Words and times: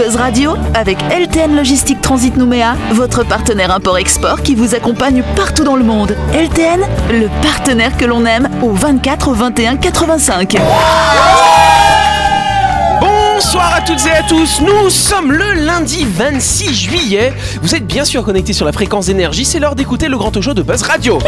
Buzz 0.00 0.16
Radio 0.16 0.54
avec 0.72 0.96
LTN 1.10 1.54
Logistique 1.54 2.00
Transit 2.00 2.34
Nouméa, 2.34 2.74
votre 2.92 3.22
partenaire 3.22 3.70
import-export 3.70 4.40
qui 4.40 4.54
vous 4.54 4.74
accompagne 4.74 5.22
partout 5.36 5.62
dans 5.62 5.76
le 5.76 5.84
monde. 5.84 6.16
LTN, 6.32 6.80
le 7.10 7.28
partenaire 7.42 7.94
que 7.98 8.06
l'on 8.06 8.24
aime 8.24 8.48
au 8.62 8.70
24 8.70 9.34
21 9.34 9.76
85. 9.76 10.56
Bonsoir 13.02 13.74
à 13.74 13.82
toutes 13.82 14.06
et 14.06 14.12
à 14.12 14.22
tous, 14.22 14.62
nous 14.62 14.88
sommes 14.88 15.32
le 15.32 15.66
lundi 15.66 16.06
26 16.08 16.72
juillet. 16.72 17.34
Vous 17.60 17.74
êtes 17.74 17.86
bien 17.86 18.06
sûr 18.06 18.24
connectés 18.24 18.54
sur 18.54 18.64
la 18.64 18.72
fréquence 18.72 19.04
d'énergie, 19.04 19.44
c'est 19.44 19.58
l'heure 19.58 19.74
d'écouter 19.74 20.08
le 20.08 20.16
grand 20.16 20.32
show 20.40 20.54
de 20.54 20.62
Buzz 20.62 20.80
Radio. 20.80 21.18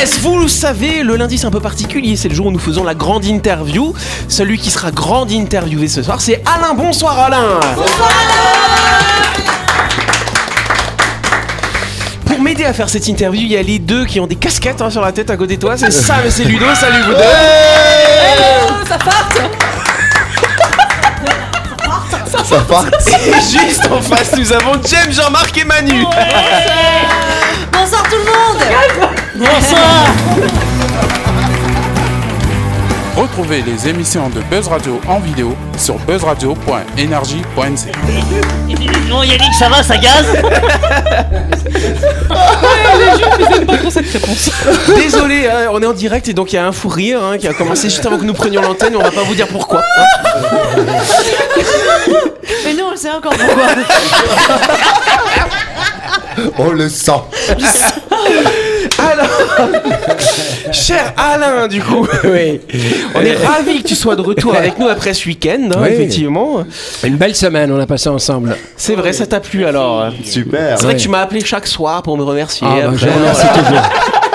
Yes, 0.00 0.18
vous 0.20 0.38
le 0.38 0.48
savez, 0.48 1.02
le 1.02 1.14
lundi 1.16 1.36
c'est 1.36 1.46
un 1.46 1.50
peu 1.50 1.60
particulier, 1.60 2.16
c'est 2.16 2.30
le 2.30 2.34
jour 2.34 2.46
où 2.46 2.50
nous 2.50 2.58
faisons 2.58 2.84
la 2.84 2.94
grande 2.94 3.26
interview. 3.26 3.92
Celui 4.28 4.56
qui 4.56 4.70
sera 4.70 4.90
grande 4.90 5.30
interviewé 5.30 5.88
ce 5.88 6.02
soir, 6.02 6.22
c'est 6.22 6.42
Alain. 6.46 6.72
Bonsoir 6.72 7.18
Alain. 7.18 7.60
Pour 12.24 12.40
m'aider 12.40 12.64
à 12.64 12.72
faire 12.72 12.88
cette 12.88 13.08
interview, 13.08 13.42
il 13.42 13.52
y 13.52 13.58
a 13.58 13.62
les 13.62 13.78
deux 13.78 14.06
qui 14.06 14.20
ont 14.20 14.26
des 14.26 14.36
casquettes 14.36 14.80
hein, 14.80 14.88
sur 14.88 15.02
la 15.02 15.12
tête 15.12 15.28
à 15.28 15.36
côté 15.36 15.56
de 15.56 15.60
toi. 15.60 15.76
C'est 15.76 15.90
Sam 15.90 16.20
et 16.24 16.30
c'est 16.30 16.44
Ludo. 16.44 16.64
Salut 16.74 17.02
vous 17.02 17.12
deux. 17.12 17.18
Ça 22.48 22.58
part 22.66 22.86
Et 23.26 23.32
juste 23.34 23.86
en 23.90 24.00
face, 24.00 24.34
nous 24.34 24.50
avons 24.50 24.80
James, 24.88 25.12
Jean-Marc 25.12 25.58
et 25.58 25.64
Manu. 25.64 26.06
Bonsoir 27.80 28.02
tout 28.02 28.16
le 28.16 28.24
monde 28.24 28.58
Retrouvez 33.16 33.62
les 33.62 33.88
émissions 33.88 34.28
de 34.28 34.40
Buzz 34.42 34.68
Radio 34.68 35.00
en 35.08 35.18
vidéo 35.18 35.56
sur 35.78 35.94
buzzradio.energie.nc. 36.00 37.92
Non 39.08 39.22
Yannick, 39.22 39.54
ça 39.58 39.70
va, 39.70 39.82
ça 39.82 39.96
gaze 39.96 40.26
Désolé, 44.96 45.48
hein, 45.48 45.70
on 45.72 45.80
est 45.82 45.86
en 45.86 45.94
direct 45.94 46.28
et 46.28 46.34
donc 46.34 46.52
il 46.52 46.56
y 46.56 46.58
a 46.58 46.66
un 46.66 46.72
fou 46.72 46.88
rire 46.88 47.24
hein, 47.24 47.38
qui 47.38 47.48
a 47.48 47.54
commencé 47.54 47.88
juste 47.88 48.04
avant 48.04 48.18
que 48.18 48.24
nous 48.24 48.34
prenions 48.34 48.60
l'antenne. 48.60 48.94
On 48.94 49.02
va 49.02 49.10
pas 49.10 49.22
vous 49.22 49.34
dire 49.34 49.48
pourquoi. 49.48 49.80
hein. 49.96 50.04
Mais 52.64 52.74
nous 52.74 52.84
on 52.86 52.90
le 52.90 52.96
sait 52.96 53.10
encore 53.10 53.32
pourquoi 53.32 53.64
On 56.58 56.70
le 56.70 56.88
sent. 56.88 57.12
Alors, 58.98 59.26
cher 60.72 61.14
Alain, 61.16 61.68
du 61.68 61.80
coup, 61.80 62.06
on 62.24 63.20
est 63.20 63.36
ravis 63.46 63.82
que 63.82 63.88
tu 63.88 63.94
sois 63.94 64.14
de 64.16 64.20
retour 64.20 64.54
avec 64.54 64.78
nous 64.78 64.88
après 64.88 65.14
ce 65.14 65.26
week-end, 65.26 65.70
hein, 65.74 65.78
Oui. 65.82 65.88
effectivement. 65.92 66.64
Une 67.04 67.16
belle 67.16 67.34
semaine, 67.34 67.72
on 67.72 67.80
a 67.80 67.86
passé 67.86 68.08
ensemble. 68.08 68.56
C'est 68.76 68.94
vrai, 68.94 69.12
ça 69.12 69.26
t'a 69.26 69.40
plu 69.40 69.64
alors. 69.64 70.10
Super. 70.24 70.78
C'est 70.78 70.84
vrai 70.84 70.96
que 70.96 71.00
tu 71.00 71.08
m'as 71.08 71.20
appelé 71.20 71.42
chaque 71.44 71.66
soir 71.66 72.02
pour 72.02 72.16
me 72.18 72.22
remercier. 72.24 72.66
Ah, 72.70 72.88
bah, 72.88 72.92
je 72.96 73.06
remercie 73.06 73.46
toujours. 73.54 73.82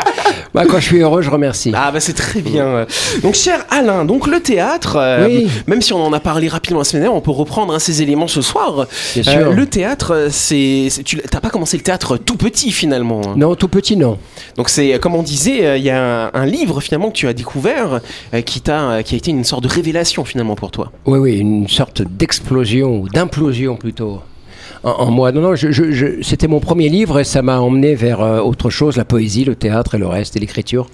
Bah, 0.56 0.64
quand 0.70 0.80
je 0.80 0.86
suis 0.86 1.00
heureux, 1.00 1.22
je 1.22 1.30
remercie. 1.30 1.72
Ah 1.75 1.92
bah 1.92 2.00
c'est 2.00 2.14
très 2.14 2.39
bien. 2.42 2.86
Donc 3.22 3.36
cher 3.36 3.66
Alain, 3.70 4.06
donc 4.06 4.25
le 4.28 4.39
théâtre, 4.39 4.95
euh, 4.98 5.28
Oui. 5.28 5.48
même 5.67 5.81
si 5.81 5.92
on 5.94 6.02
en 6.03 6.14
a 6.14 6.20
parlé 6.20 6.48
rapidement 6.48 6.80
la 6.80 6.86
semaine 6.86 7.03
dernière, 7.03 7.17
on 7.17 7.22
peut 7.22 7.31
reprendre 7.31 7.73
hein, 7.73 7.80
ces 7.80 8.02
éléments 8.02 8.28
ce 8.30 8.42
soir. 8.42 8.88
Bien 9.16 9.23
sûr. 9.23 9.52
le 9.52 9.66
théâtre, 9.67 10.11
euh, 10.16 10.28
c'est, 10.31 10.88
tu 11.03 11.17
t'as 11.30 11.42
pas 11.42 11.50
commencé 11.50 11.76
le 11.78 11.83
théâtre 11.83 12.16
tout 12.17 12.38
petit 12.38 12.72
finalement. 12.72 13.22
hein? 13.28 13.33
Non, 13.36 13.56
tout 13.56 13.67
petit, 13.67 13.98
non. 13.98 14.17
Donc 14.56 14.70
c'est 14.70 14.94
euh, 14.94 14.98
comme 14.98 15.14
on 15.16 15.23
disait, 15.23 15.66
euh, 15.66 15.78
il 15.78 15.83
y 15.83 15.89
a 15.89 16.28
un, 16.28 16.31
un 16.33 16.45
livre 16.45 16.80
finalement 16.80 17.09
que 17.09 17.16
tu 17.17 17.28
as 17.28 17.33
découvert 17.33 18.00
euh, 18.33 18.42
qui 18.42 18.61
t'a, 18.61 18.80
euh, 18.92 19.02
qui 19.02 19.16
a 19.16 19.17
été 19.17 19.31
une 19.31 19.44
sorte 19.44 19.64
de 19.64 19.67
révélation 19.70 20.23
finalement 20.23 20.56
pour 20.56 20.72
toi. 20.72 20.92
Oui, 21.06 21.20
oui, 21.20 21.38
une 21.38 21.67
sorte 21.67 22.02
d'explosion, 22.02 23.02
ou 23.02 23.09
d'implosion 23.09 23.76
plutôt. 23.76 24.21
En, 24.83 24.92
en 24.92 25.11
moi, 25.11 25.31
non, 25.31 25.42
non, 25.42 25.55
je, 25.55 25.71
je- 25.71 25.92
je- 25.92 26.21
c'était 26.21 26.48
mon 26.48 26.59
premier 26.59 26.89
livre 26.89 27.20
et 27.20 27.23
ça 27.23 27.42
m'a 27.42 27.59
emmené 27.59 27.95
vers 27.95 28.21
euh, 28.21 28.39
autre 28.39 28.70
chose, 28.70 28.98
la 28.98 29.05
poésie, 29.05 29.43
le 29.45 29.55
théâtre 29.55 29.95
et 29.95 29.98
le 29.98 30.08
reste, 30.08 30.36
et 30.36 30.39
l'écriture. 30.39 30.87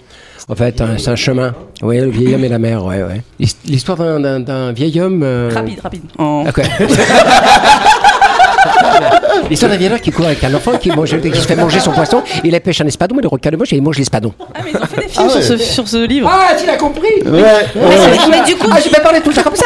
En 0.49 0.55
fait, 0.55 0.81
c'est 0.97 1.09
un 1.09 1.15
chemin. 1.15 1.53
Oui, 1.83 1.97
le 1.99 2.09
vieil 2.09 2.33
homme 2.33 2.43
et 2.43 2.49
la 2.49 2.57
mer, 2.59 2.83
ouais, 2.83 3.03
ouais. 3.03 3.21
L'hist- 3.39 3.59
L'histoire 3.65 3.97
d'un- 3.97 4.19
d'un 4.19 4.39
d'un 4.39 4.71
vieil 4.71 4.99
homme. 4.99 5.21
euh, 5.23 5.49
Rapide, 5.53 5.79
rapide. 5.79 6.01
Ah, 6.17 6.43
quoi. 6.53 6.63
L'histoire 9.49 9.71
d'un 9.71 9.77
vieil 9.77 9.91
homme 9.91 9.99
qui 9.99 10.11
court 10.11 10.25
avec 10.25 10.43
un 10.43 10.53
enfant 10.53 10.77
qui, 10.77 10.89
mange, 10.89 11.19
qui 11.19 11.41
se 11.41 11.47
fait 11.47 11.55
manger 11.55 11.79
son 11.79 11.91
poisson. 11.91 12.23
Il 12.43 12.59
pêche 12.61 12.81
un 12.81 12.87
espadon, 12.87 13.15
mais 13.15 13.21
le 13.21 13.27
requin 13.27 13.51
le 13.51 13.57
mange 13.57 13.73
et 13.73 13.77
il 13.77 13.81
mange 13.81 13.97
l'espadon. 13.97 14.33
Ah, 14.53 14.59
mais 14.63 14.71
ils 14.71 14.77
ont 14.77 14.85
fait 14.85 15.01
des 15.01 15.07
films 15.09 15.29
sur, 15.29 15.43
ce, 15.43 15.57
sur 15.57 15.87
ce 15.87 16.05
livre. 16.05 16.29
Ah, 16.31 16.53
tu 16.59 16.65
l'as 16.65 16.77
compris 16.77 17.21
Ouais. 17.25 17.65
mais, 17.75 18.17
mais 18.29 18.43
du 18.45 18.55
coup, 18.55 18.67
Ah, 18.71 18.77
je 18.83 18.89
vais 18.89 19.01
parler 19.01 19.21
tout 19.21 19.31
ça 19.31 19.43
comme 19.43 19.55
ça 19.55 19.65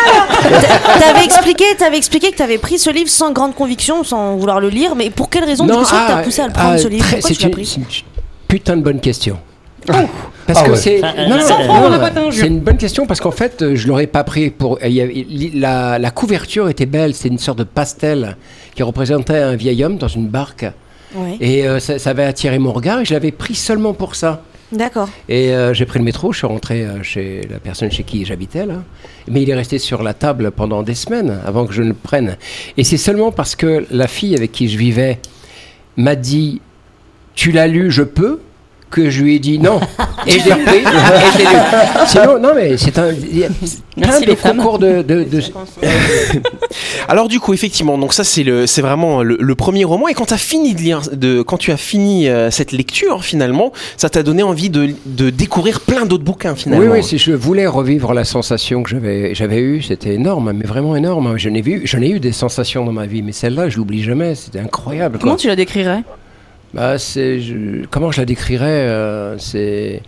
t'avais 1.00 1.26
expliqué, 1.26 1.66
t'avais 1.78 1.98
expliqué 1.98 2.32
que 2.32 2.38
t'avais 2.38 2.58
pris 2.58 2.80
ce 2.80 2.90
livre 2.90 3.10
sans 3.10 3.32
grande 3.32 3.56
conviction, 3.56 4.04
sans 4.04 4.36
vouloir 4.36 4.60
le 4.60 4.70
lire, 4.70 4.96
mais 4.96 5.10
pour 5.10 5.30
quelle 5.30 5.44
raison 5.44 5.66
du 5.66 5.72
coup, 5.72 5.86
ça 5.86 6.06
t'a 6.08 6.18
poussé 6.18 6.42
à 6.42 6.48
le 6.48 6.54
prendre 6.54 6.74
ah, 6.74 6.78
ce 6.78 6.88
livre? 6.88 7.06
Pourquoi 7.10 7.30
tu 7.30 7.44
l'as 7.44 7.50
pris? 7.50 7.76
une 7.78 7.86
putain 8.48 8.78
de 8.78 8.82
bonne 8.82 9.00
question. 9.00 9.38
Parce 10.48 10.60
Ah 10.62 10.66
que 10.66 10.72
ouais. 10.72 10.78
c'est 10.78 11.04
euh, 11.04 11.28
non, 11.28 11.38
non, 11.38 12.22
non, 12.26 12.32
c'est 12.32 12.48
une 12.48 12.60
bonne 12.60 12.78
question 12.78 13.06
parce 13.08 13.20
qu'en 13.20 13.32
fait 13.32 13.62
euh, 13.62 13.76
je 13.76 13.88
l'aurais 13.88 14.06
pas 14.08 14.24
pris 14.24 14.52
pour 14.52 14.78
il 14.84 14.92
y 14.92 15.02
avait- 15.02 15.14
li- 15.14 15.52
la, 15.56 15.98
la 15.98 16.12
couverture 16.12 16.70
était 16.70 16.86
belle 16.86 17.14
c'est 17.16 17.30
une 17.30 17.40
sorte 17.40 17.58
de 17.58 17.64
pastel 17.64 18.38
qui 18.76 18.84
représentait 18.84 19.38
un 19.38 19.56
vieil 19.56 19.84
homme 19.84 19.98
dans 19.98 20.08
une 20.08 20.28
barque 20.28 20.66
Ouais. 21.16 21.38
et 21.40 21.66
euh, 21.68 21.80
ça, 21.80 21.98
ça 21.98 22.10
avait 22.10 22.26
attiré 22.26 22.60
mon 22.60 22.74
regard 22.74 23.00
et 23.00 23.06
je 23.06 23.14
l'avais 23.14 23.32
pris 23.32 23.56
seulement 23.56 23.94
pour 23.94 24.16
ça 24.16 24.42
D'accord. 24.74 25.08
et 25.30 25.54
euh, 25.54 25.74
j'ai 25.74 25.86
pris 25.86 25.98
le 26.00 26.04
métro 26.06 26.34
je 26.34 26.40
suis 26.40 26.48
rentré 26.48 26.84
euh, 26.84 27.02
chez 27.04 27.42
la 27.50 27.60
personne 27.60 27.90
chez 27.90 28.04
qui 28.04 28.26
j'habitais 28.26 28.66
là 28.66 28.84
mais 29.30 29.42
il 29.42 29.50
est 29.50 29.56
resté 29.56 29.80
sur 29.80 30.04
la 30.04 30.14
table 30.14 30.52
pendant 30.52 30.84
des 30.84 30.94
semaines 30.96 31.40
avant 31.46 31.66
que 31.66 31.74
je 31.74 31.84
ne 31.84 31.90
le 31.90 31.94
prenne 31.94 32.36
et 32.76 32.84
c'est 32.84 32.98
seulement 32.98 33.32
parce 33.32 33.56
que 33.56 33.86
la 33.92 34.08
fille 34.08 34.36
avec 34.36 34.52
qui 34.52 34.68
je 34.68 34.78
vivais 34.78 35.20
m'a 35.96 36.16
dit 36.16 36.60
tu 37.34 37.52
l'as 37.52 37.68
lu 37.68 37.90
je 37.92 38.04
peux? 38.04 38.40
Que 38.92 39.10
je 39.10 39.24
lui 39.24 39.36
ai 39.36 39.40
dit 39.40 39.60
non 39.60 39.80
et 40.28 40.32
je 40.40 40.46
l'ai 40.46 40.64
pris 40.66 40.78
et 40.78 40.84
je 41.34 41.38
l'ai 41.38 41.44
lu 41.46 41.58
sinon 42.08 42.40
non 42.40 42.52
mais 42.56 42.78
c'est 42.78 42.98
un 42.98 43.12
il 43.12 43.38
y 43.40 43.44
a 43.44 43.48
plein 43.48 43.56
Merci 43.98 44.22
de 44.26 44.28
les 44.30 44.36
femmes. 44.36 44.58
concours 44.58 44.80
de, 44.80 45.02
de, 45.02 45.24
de- 45.24 45.42
Alors 47.08 47.28
du 47.28 47.40
coup 47.40 47.54
effectivement, 47.54 47.98
donc 47.98 48.14
ça 48.14 48.24
c'est 48.24 48.44
le, 48.44 48.68
c'est 48.68 48.82
vraiment 48.82 49.24
le, 49.24 49.38
le 49.40 49.56
premier 49.56 49.84
roman. 49.86 50.08
Et 50.08 50.14
quand 50.14 50.26
t'as 50.26 50.38
fini 50.38 50.74
de 50.74 50.82
lire, 50.82 51.02
de, 51.14 51.42
quand 51.42 51.58
tu 51.58 51.72
as 51.72 51.78
fini 51.78 52.28
euh, 52.28 52.52
cette 52.52 52.72
lecture 52.72 53.24
finalement, 53.24 53.72
ça 53.98 54.10
t'a 54.10 54.24
donné 54.24 54.44
envie 54.44 54.70
de, 54.70 54.90
de 55.06 55.30
découvrir 55.30 55.82
plein 55.82 56.06
d'autres 56.06 56.24
bouquins 56.24 56.54
oui 56.54 56.60
finalement. 56.60 56.92
oui 56.94 57.04
si 57.04 57.18
je 57.18 57.32
voulais 57.32 57.68
revivre 57.68 58.14
la 58.14 58.24
sensation 58.26 58.84
que 58.84 58.90
j'avais 58.90 59.34
j'avais 59.36 59.60
eue 59.60 59.82
c'était 59.82 60.14
énorme 60.16 60.52
mais 60.54 60.66
vraiment 60.66 60.96
énorme 60.96 61.38
je 61.38 61.50
n'ai 61.50 61.62
vu 61.62 61.82
j'en 61.86 62.02
ai 62.02 62.10
eu 62.10 62.20
des 62.20 62.32
sensations 62.34 62.84
dans 62.86 62.92
ma 62.92 63.06
vie 63.06 63.22
mais 63.22 63.32
celle-là 63.32 63.70
je 63.70 63.78
l'oublie 63.78 64.04
jamais 64.04 64.36
c'était 64.36 64.60
incroyable 64.60 65.18
quoi. 65.18 65.24
Comment 65.24 65.36
tu 65.38 65.48
la 65.48 65.56
décrirais? 65.56 66.04
Bah, 66.76 66.98
c'est, 67.00 67.40
je- 67.40 67.86
comment 67.90 68.12
je 68.12 68.20
la 68.20 68.26
décrirais 68.26 68.66
euh, 68.68 69.38
C'est, 69.40 70.02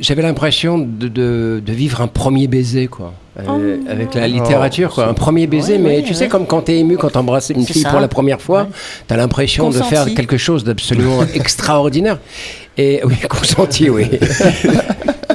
j'avais 0.00 0.22
l'impression 0.22 0.76
de, 0.78 1.06
de, 1.08 1.62
de 1.64 1.72
vivre 1.72 2.00
un 2.00 2.08
premier 2.08 2.48
baiser, 2.48 2.88
quoi, 2.88 3.12
euh, 3.38 3.76
avec 3.88 4.14
la 4.14 4.26
littérature, 4.26 4.92
quoi, 4.92 5.06
un 5.06 5.14
premier 5.14 5.46
baiser. 5.46 5.74
Ouais, 5.74 5.78
mais 5.78 5.96
ouais, 5.98 6.02
tu 6.02 6.14
sais, 6.14 6.26
comme 6.26 6.46
quand 6.46 6.62
t'es 6.62 6.78
ému 6.78 6.96
quand 6.96 7.10
t'embrasses 7.10 7.50
une 7.50 7.64
C'est 7.64 7.74
fille 7.74 7.82
ça. 7.82 7.90
pour 7.90 8.00
la 8.00 8.08
première 8.08 8.40
fois, 8.40 8.66
t'as 9.06 9.16
l'impression 9.16 9.70
de 9.70 9.80
faire 9.82 10.06
quelque 10.14 10.36
chose 10.36 10.64
d'absolument 10.64 11.22
extraordinaire. 11.34 12.18
Et 12.76 13.02
oui, 13.04 13.14
consenti, 13.28 13.88
oui. 13.88 14.06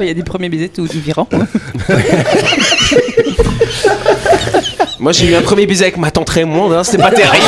Il 0.01 0.07
y 0.07 0.09
a 0.09 0.13
des 0.13 0.23
premiers 0.23 0.49
baisers 0.49 0.69
tout 0.73 0.87
différents. 0.87 1.29
Moi 4.99 5.11
j'ai 5.13 5.27
eu 5.31 5.35
un 5.35 5.41
premier 5.41 5.65
baiser 5.67 5.85
avec 5.85 5.97
ma 5.97 6.11
tante 6.11 6.29
Raymond, 6.29 6.71
hein, 6.73 6.83
c'était 6.83 6.97
pas 7.03 7.11
terrible. 7.11 7.45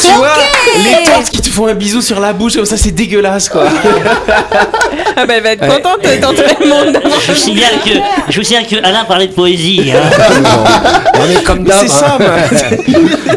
Tu 0.00 0.12
vois, 0.16 0.34
les 0.76 1.04
tantes 1.04 1.30
qui 1.30 1.31
te 1.31 1.31
font 1.52 1.66
un 1.66 1.74
bisou 1.74 2.00
sur 2.00 2.18
la 2.20 2.32
bouche 2.32 2.56
comme 2.56 2.64
ça, 2.64 2.76
c'est 2.76 2.90
dégueulasse 2.92 3.48
quoi. 3.48 3.64
Ah 5.14 5.26
bah 5.26 5.34
elle 5.36 5.42
va 5.42 5.50
être 5.50 5.66
contente, 5.66 6.00
tante 6.22 6.36
Raymond. 6.58 6.98
Je 7.26 7.32
vous 7.32 7.38
signale 7.38 7.74
que, 7.84 7.90
je 8.32 8.38
vous 8.38 8.44
signale 8.44 8.66
que 8.66 8.76
Alain 8.76 9.04
parlait 9.04 9.26
de 9.26 9.32
poésie. 9.32 9.92
Hein. 9.92 10.00
On 11.20 11.30
est 11.30 11.44
comme 11.44 11.64
d'hab. 11.64 11.76
c'est 11.82 11.88
ça, 11.88 12.16
hein. 12.18 12.18
moi. 12.18 12.30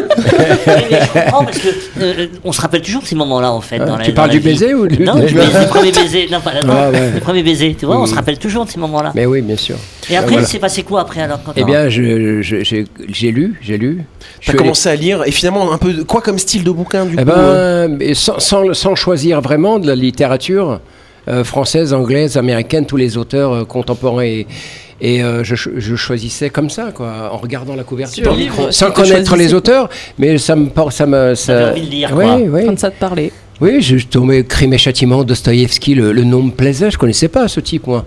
Oui, 0.66 0.82
mais 0.90 1.00
je 1.00 1.20
comprends 1.20 1.44
parce 1.44 1.58
que 1.58 1.68
euh, 2.02 2.26
on 2.44 2.52
se 2.52 2.60
rappelle 2.60 2.80
toujours 2.82 3.02
de 3.02 3.06
ces 3.06 3.14
moments-là 3.14 3.52
en 3.52 3.60
fait. 3.60 3.78
dans 3.78 3.96
la- 3.96 4.04
tu 4.04 4.10
dans 4.10 4.16
parles 4.16 4.28
la 4.28 4.34
du 4.34 4.40
vie. 4.40 4.48
baiser 4.50 4.74
ou 4.74 4.86
du- 4.86 5.02
Non, 5.02 5.14
du 5.14 5.32
baiser, 5.34 5.58
du 5.60 5.66
premier 5.66 5.92
baiser. 5.92 6.28
Non, 6.30 6.40
pas 6.40 6.52
non, 6.64 6.72
Ah, 6.76 6.90
ouais. 6.90 7.10
le 7.14 7.20
premier 7.20 7.42
baiser. 7.42 7.76
Tu 7.78 7.86
vois, 7.86 8.00
on 8.00 8.06
se 8.06 8.14
rappelle 8.14 8.38
toujours 8.38 8.64
de 8.64 8.70
ces 8.70 8.78
moments-là. 8.80 9.12
Mais 9.14 9.26
oui, 9.26 9.40
bien 9.42 9.56
sûr. 9.56 9.76
Et 10.10 10.16
après, 10.16 10.32
voilà. 10.32 10.46
il 10.46 10.50
s'est 10.50 10.58
passé 10.58 10.82
quoi 10.82 11.00
après 11.02 11.22
alors 11.22 11.40
quand 11.44 11.52
Eh 11.56 11.64
bien, 11.64 11.88
je- 11.88 12.42
je- 12.42 12.62
j'ai 12.64 12.84
j'ai 13.08 13.30
lu, 13.30 13.58
j'ai 13.62 13.78
lu. 13.78 13.98
Je 13.98 14.24
T'as 14.38 14.42
suis 14.42 14.50
allé- 14.52 14.58
commencé 14.58 14.88
à 14.88 14.94
lire 14.96 15.22
et 15.26 15.30
finalement 15.30 15.72
un 15.72 15.78
peu 15.78 15.92
de- 15.92 16.02
quoi 16.02 16.20
comme 16.20 16.38
style 16.38 16.64
de 16.64 16.70
bouquin 16.70 17.04
du 17.06 17.16
Eh 17.18 17.24
coup 17.24 17.30
euh? 17.30 17.88
ben, 17.88 18.02
mais 18.06 18.14
sans, 18.14 18.38
sans, 18.38 18.72
sans 18.74 18.94
choisir 18.94 19.40
vraiment 19.40 19.78
de 19.78 19.86
la 19.86 19.94
littérature 19.94 20.80
euh, 21.28 21.42
française, 21.44 21.92
anglaise, 21.92 22.36
américaine, 22.36 22.86
tous 22.86 22.96
les 22.96 23.16
auteurs 23.16 23.52
euh, 23.52 23.64
contemporains 23.64 24.22
et, 24.24 24.46
et 25.00 25.22
euh, 25.24 25.42
je, 25.42 25.56
cho- 25.56 25.72
je 25.76 25.96
choisissais 25.96 26.50
comme 26.50 26.70
ça, 26.70 26.92
quoi, 26.94 27.30
en 27.32 27.36
regardant 27.36 27.74
la 27.74 27.82
couverture, 27.82 28.32
livre, 28.32 28.70
sans 28.70 28.92
connaître 28.92 29.34
les 29.36 29.52
auteurs, 29.54 29.88
mais 30.18 30.38
ça 30.38 30.54
me 30.54 30.68
ça 30.90 31.06
me, 31.06 31.34
ça. 31.34 31.72
Envie 31.72 31.82
de 31.82 31.90
lire, 31.90 32.10
Oui, 32.14 32.24
quoi. 32.24 32.36
oui. 32.36 32.66
Quand 32.66 32.78
ça 32.78 32.90
te 32.90 32.98
parlait. 33.00 33.32
Oui, 33.60 33.80
je, 33.80 33.96
je 33.96 34.06
tombais 34.06 34.44
Crime 34.44 34.74
et 34.74 34.78
Châtiment, 34.78 35.24
Dostoïevski, 35.24 35.94
le, 35.94 36.12
le 36.12 36.24
nom 36.24 36.42
me 36.44 36.50
plaisait, 36.52 36.90
je 36.90 36.98
connaissais 36.98 37.28
pas 37.28 37.48
ce 37.48 37.58
type, 37.60 37.86
moi. 37.86 38.04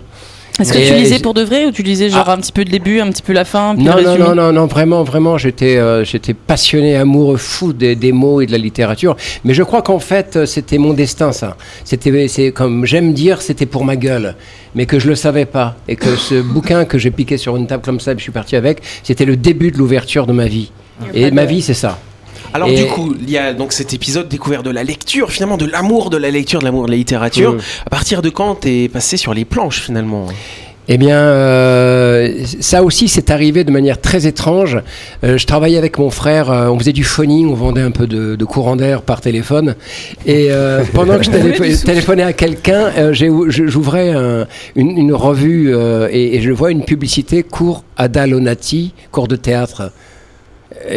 Est-ce 0.58 0.72
que 0.72 0.78
tu 0.78 0.94
lisais 0.94 1.18
pour 1.20 1.34
de 1.34 1.42
vrai 1.42 1.66
ou 1.66 1.72
tu 1.72 1.82
lisais 1.82 2.10
genre 2.10 2.28
un 2.28 2.38
petit 2.38 2.52
peu 2.52 2.62
le 2.62 2.70
début, 2.70 3.00
un 3.00 3.10
petit 3.10 3.22
peu 3.22 3.32
la 3.32 3.44
fin, 3.44 3.74
puis 3.74 3.84
Non, 3.84 3.96
le 3.96 4.02
non, 4.02 4.18
non, 4.18 4.34
non, 4.34 4.52
non, 4.52 4.66
vraiment, 4.66 5.02
vraiment, 5.02 5.38
j'étais, 5.38 5.76
euh, 5.76 6.04
j'étais 6.04 6.34
passionné, 6.34 6.96
amoureux, 6.96 7.36
fou 7.36 7.72
des, 7.72 7.96
des 7.96 8.12
mots 8.12 8.40
et 8.40 8.46
de 8.46 8.52
la 8.52 8.58
littérature. 8.58 9.16
Mais 9.44 9.54
je 9.54 9.62
crois 9.62 9.82
qu'en 9.82 10.00
fait, 10.00 10.36
euh, 10.36 10.46
c'était 10.46 10.78
mon 10.78 10.92
destin, 10.92 11.32
ça. 11.32 11.56
C'était, 11.84 12.28
c'est 12.28 12.52
comme 12.52 12.84
j'aime 12.84 13.12
dire, 13.12 13.40
c'était 13.42 13.66
pour 13.66 13.84
ma 13.84 13.96
gueule, 13.96 14.34
mais 14.74 14.86
que 14.86 14.98
je 14.98 15.08
le 15.08 15.14
savais 15.14 15.46
pas, 15.46 15.76
et 15.88 15.96
que 15.96 16.16
ce 16.16 16.40
bouquin 16.42 16.84
que 16.84 16.98
j'ai 16.98 17.10
piqué 17.10 17.38
sur 17.38 17.56
une 17.56 17.66
table 17.66 17.82
comme 17.82 18.00
ça, 18.00 18.12
je 18.16 18.22
suis 18.22 18.32
parti 18.32 18.56
avec, 18.56 18.82
c'était 19.02 19.24
le 19.24 19.36
début 19.36 19.70
de 19.70 19.78
l'ouverture 19.78 20.26
de 20.26 20.32
ma 20.32 20.46
vie. 20.46 20.72
Et 21.14 21.30
ma 21.30 21.46
vie, 21.46 21.62
c'est 21.62 21.74
ça. 21.74 21.98
Alors 22.52 22.68
Et- 22.68 22.74
du 22.76 22.86
coup, 22.86 23.14
il 23.20 23.30
y 23.30 23.38
a 23.38 23.52
donc 23.54 23.72
cet 23.72 23.94
épisode 23.94 24.28
découvert 24.28 24.62
de 24.62 24.70
la 24.70 24.82
lecture, 24.84 25.30
finalement 25.30 25.56
de 25.56 25.66
l'amour 25.66 26.10
de 26.10 26.16
la 26.16 26.30
lecture, 26.30 26.60
de 26.60 26.64
l'amour 26.64 26.86
de 26.86 26.90
la 26.90 26.96
littérature. 26.96 27.54
Mm. 27.54 27.58
À 27.86 27.90
partir 27.90 28.22
de 28.22 28.28
quand 28.30 28.54
t'es 28.56 28.88
passé 28.88 29.16
sur 29.16 29.34
les 29.34 29.44
planches 29.44 29.80
finalement? 29.82 30.26
Eh 30.92 30.98
bien, 30.98 31.18
euh, 31.20 32.42
ça 32.58 32.82
aussi, 32.82 33.06
c'est 33.06 33.30
arrivé 33.30 33.62
de 33.62 33.70
manière 33.70 34.00
très 34.00 34.26
étrange. 34.26 34.78
Euh, 35.22 35.38
je 35.38 35.46
travaillais 35.46 35.78
avec 35.78 35.98
mon 35.98 36.10
frère, 36.10 36.50
euh, 36.50 36.66
on 36.68 36.76
faisait 36.80 36.92
du 36.92 37.04
phoning, 37.04 37.46
on 37.48 37.54
vendait 37.54 37.82
un 37.82 37.92
peu 37.92 38.08
de, 38.08 38.34
de 38.34 38.44
courant 38.44 38.74
d'air 38.74 39.02
par 39.02 39.20
téléphone. 39.20 39.76
Et 40.26 40.48
pendant 40.92 41.18
que 41.18 41.22
je 41.24 41.30
télépho- 41.30 41.84
téléphonais 41.84 42.24
à 42.24 42.32
quelqu'un, 42.32 43.12
j'ouvrais 43.12 44.10
un- 44.10 44.46
une, 44.74 44.98
une 44.98 45.12
revue 45.14 45.72
et, 46.10 46.36
et 46.36 46.40
je 46.42 46.50
vois 46.50 46.72
une 46.72 46.84
publicité 46.84 47.44
cours 47.44 47.84
Ada 47.96 48.26
Lonati, 48.26 48.92
cours 49.12 49.28
de 49.28 49.36
théâtre. 49.36 49.92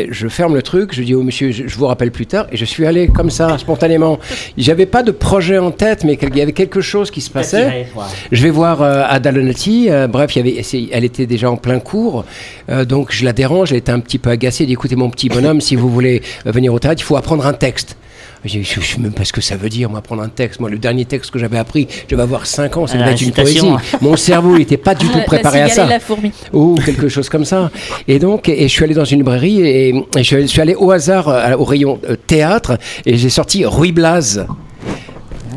Je 0.10 0.28
ferme 0.28 0.56
le 0.56 0.62
truc, 0.62 0.94
je 0.94 1.04
dis 1.04 1.14
au 1.14 1.24
monsieur, 1.24 1.52
je, 1.52 1.68
je 1.68 1.78
vous 1.78 1.88
rappelle 1.88 2.12
plus 2.12 2.26
tard, 2.26 2.48
et 2.52 2.58
je 2.58 2.66
suis 2.66 2.86
allé 2.86 3.08
comme 3.08 3.30
ça, 3.30 3.58
spontanément. 3.58 4.20
J'avais 4.58 4.86
pas 4.86 5.04
de 5.04 5.12
projet 5.12 5.58
en 5.58 5.72
tête, 5.72 6.04
mais 6.04 6.14
il 6.22 6.38
y 6.38 6.42
avait 6.42 6.54
quelque 6.54 6.82
chose 6.82 7.12
qui 7.12 7.22
se 7.22 7.30
passait. 7.30 7.88
Je 8.32 8.44
vais 8.44 8.50
voir 8.50 8.82
euh, 8.82 9.04
Ada 9.08 9.32
Lonati. 9.32 9.88
euh, 9.90 10.08
bref, 10.08 10.36
il 10.36 10.46
y 10.48 10.60
avait, 10.60 10.90
elle 10.92 11.04
était 11.04 11.26
déjà 11.26 11.50
en 11.52 11.58
plein 11.58 11.80
cours. 11.80 12.26
euh, 12.70 12.86
donc 12.86 13.12
je 13.12 13.26
la 13.26 13.34
dérange. 13.34 13.72
Elle 13.72 13.80
était 13.80 13.92
un 13.92 14.00
petit 14.00 14.20
peu 14.20 14.30
agacée. 14.30 14.64
Elle 14.64 14.68
dit 14.68 14.74
écoutez, 14.74 14.96
mon 14.96 15.10
petit 15.10 15.30
bonhomme, 15.30 15.62
si 15.62 15.76
vous 15.76 15.90
voulez 15.90 16.22
venir 16.46 16.74
au 16.74 16.80
théâtre, 16.80 17.02
il 17.02 17.06
faut 17.06 17.18
apprendre 17.18 17.46
un 17.46 17.54
texte. 17.54 17.98
Je 18.46 18.60
ne 18.60 18.64
sais 18.64 18.98
même 19.00 19.14
pas 19.14 19.24
ce 19.24 19.32
que 19.32 19.40
ça 19.42 19.56
veut 19.56 19.70
dire, 19.70 19.90
moi, 19.90 20.00
apprendre 20.00 20.22
un 20.22 20.28
texte. 20.30 20.60
Moi, 20.60 20.70
le 20.70 20.78
dernier 20.78 21.06
texte 21.06 21.32
que 21.32 21.40
j'avais 21.40 21.58
appris, 21.58 21.88
je 22.10 22.16
vais 22.16 22.22
avoir 22.22 22.46
5 22.46 22.76
ans, 22.78 22.88
ça 22.88 22.96
Ah, 22.98 23.04
devait 23.04 23.12
être 23.14 23.22
une 23.22 23.32
poésie. 23.32 23.70
Mon 24.02 24.18
cerveau 24.18 24.58
n'était 24.58 24.78
pas 24.78 24.96
du 24.96 25.08
tout 25.12 25.20
préparé 25.26 25.60
la 25.60 25.66
à 25.66 25.70
ça 25.70 25.86
et 25.86 25.90
la 25.90 26.00
fourmi. 26.00 26.32
ou 26.52 26.76
quelque 26.86 27.08
chose 27.08 27.30
comme 27.30 27.46
ça. 27.46 27.72
Et 28.08 28.20
donc, 28.20 28.50
et 28.50 28.64
je 28.64 28.68
suis 28.68 28.84
allé 28.84 28.94
dans 28.94 29.06
une 29.06 29.20
librairie 29.20 29.62
et, 29.62 29.90
et 29.90 30.04
je, 30.18 30.24
suis 30.24 30.36
allé, 30.36 30.46
je 30.48 30.52
suis 30.52 30.62
allé 30.62 30.76
au 30.76 30.92
hasard 30.92 31.30
euh, 31.30 31.56
au 31.58 31.64
rayon 31.64 32.00
euh, 32.10 32.16
théâtre 32.28 32.78
et 33.06 33.18
j'ai 33.18 33.30
sorti 33.30 33.66
Ruy 33.66 33.92
Blas 33.94 34.40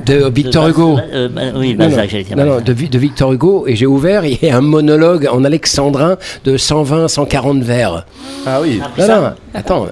de 0.04 0.28
Victor 0.32 0.68
Hugo. 0.68 0.98
euh, 1.12 1.28
bah, 1.28 1.40
oui, 1.56 1.74
Non, 1.74 2.60
de, 2.60 2.72
Vi- 2.72 2.88
de 2.88 2.98
Victor 2.98 3.32
Hugo 3.32 3.64
et 3.66 3.74
j'ai 3.74 3.86
ouvert 3.86 4.24
il 4.24 4.38
y 4.40 4.48
a 4.48 4.56
un 4.56 4.60
monologue 4.60 5.28
en 5.32 5.42
alexandrin 5.42 6.16
de 6.44 6.56
120 6.56 7.08
140 7.08 7.62
vers. 7.64 8.06
Ah 8.46 8.60
oui. 8.62 8.80
Non, 8.98 9.06
non, 9.08 9.30
attends. 9.54 9.86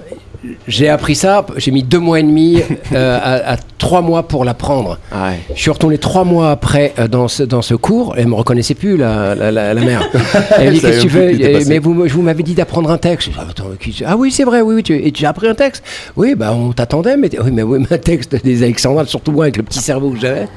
J'ai 0.67 0.89
appris 0.89 1.15
ça, 1.15 1.45
j'ai 1.57 1.71
mis 1.71 1.83
deux 1.83 1.99
mois 1.99 2.19
et 2.19 2.23
demi 2.23 2.61
euh, 2.93 3.19
à, 3.21 3.53
à 3.53 3.57
trois 3.77 4.01
mois 4.01 4.23
pour 4.27 4.45
l'apprendre. 4.45 4.97
Ah 5.11 5.29
ouais. 5.29 5.39
Je 5.55 5.61
suis 5.61 5.71
retourné 5.71 5.97
trois 5.97 6.23
mois 6.23 6.51
après 6.51 6.93
euh, 6.99 7.07
dans, 7.07 7.27
ce, 7.27 7.43
dans 7.43 7.61
ce 7.61 7.73
cours. 7.75 8.15
Elle 8.17 8.27
me 8.27 8.35
reconnaissait 8.35 8.73
plus, 8.73 8.97
la, 8.97 9.35
la, 9.35 9.51
la, 9.51 9.73
la 9.73 9.81
mère. 9.81 10.09
Elle 10.57 10.67
me 10.69 10.71
dit 10.73 10.79
Qu'est-ce 10.81 11.05
que 11.05 11.35
tu 11.37 11.51
passé. 11.53 11.65
Mais 11.69 11.79
vous, 11.79 11.93
me- 11.93 12.07
vous 12.07 12.21
m'avez 12.21 12.43
dit 12.43 12.53
d'apprendre 12.55 12.89
un 12.91 12.97
texte. 12.97 13.29
Ah, 13.37 13.45
attends, 13.49 13.65
qui- 13.79 14.03
ah 14.05 14.15
oui, 14.17 14.31
c'est 14.31 14.43
vrai, 14.43 14.61
oui, 14.61 14.75
oui. 14.75 14.83
Tu, 14.83 14.95
et 15.05 15.11
tu 15.11 15.25
as 15.25 15.29
appris 15.29 15.47
un 15.47 15.55
texte? 15.55 15.83
Oui, 16.15 16.35
bah, 16.35 16.53
on 16.53 16.71
t'attendait. 16.71 17.17
Mais, 17.17 17.29
oui, 17.43 17.51
mais 17.51 17.63
oui, 17.63 17.79
mais 17.79 17.95
un 17.95 17.99
texte 17.99 18.35
des 18.43 18.63
Alexandrins, 18.63 19.05
surtout 19.05 19.31
moi 19.31 19.45
avec 19.45 19.57
le 19.57 19.63
petit 19.63 19.79
cerveau 19.79 20.11
que 20.11 20.19
j'avais. 20.19 20.47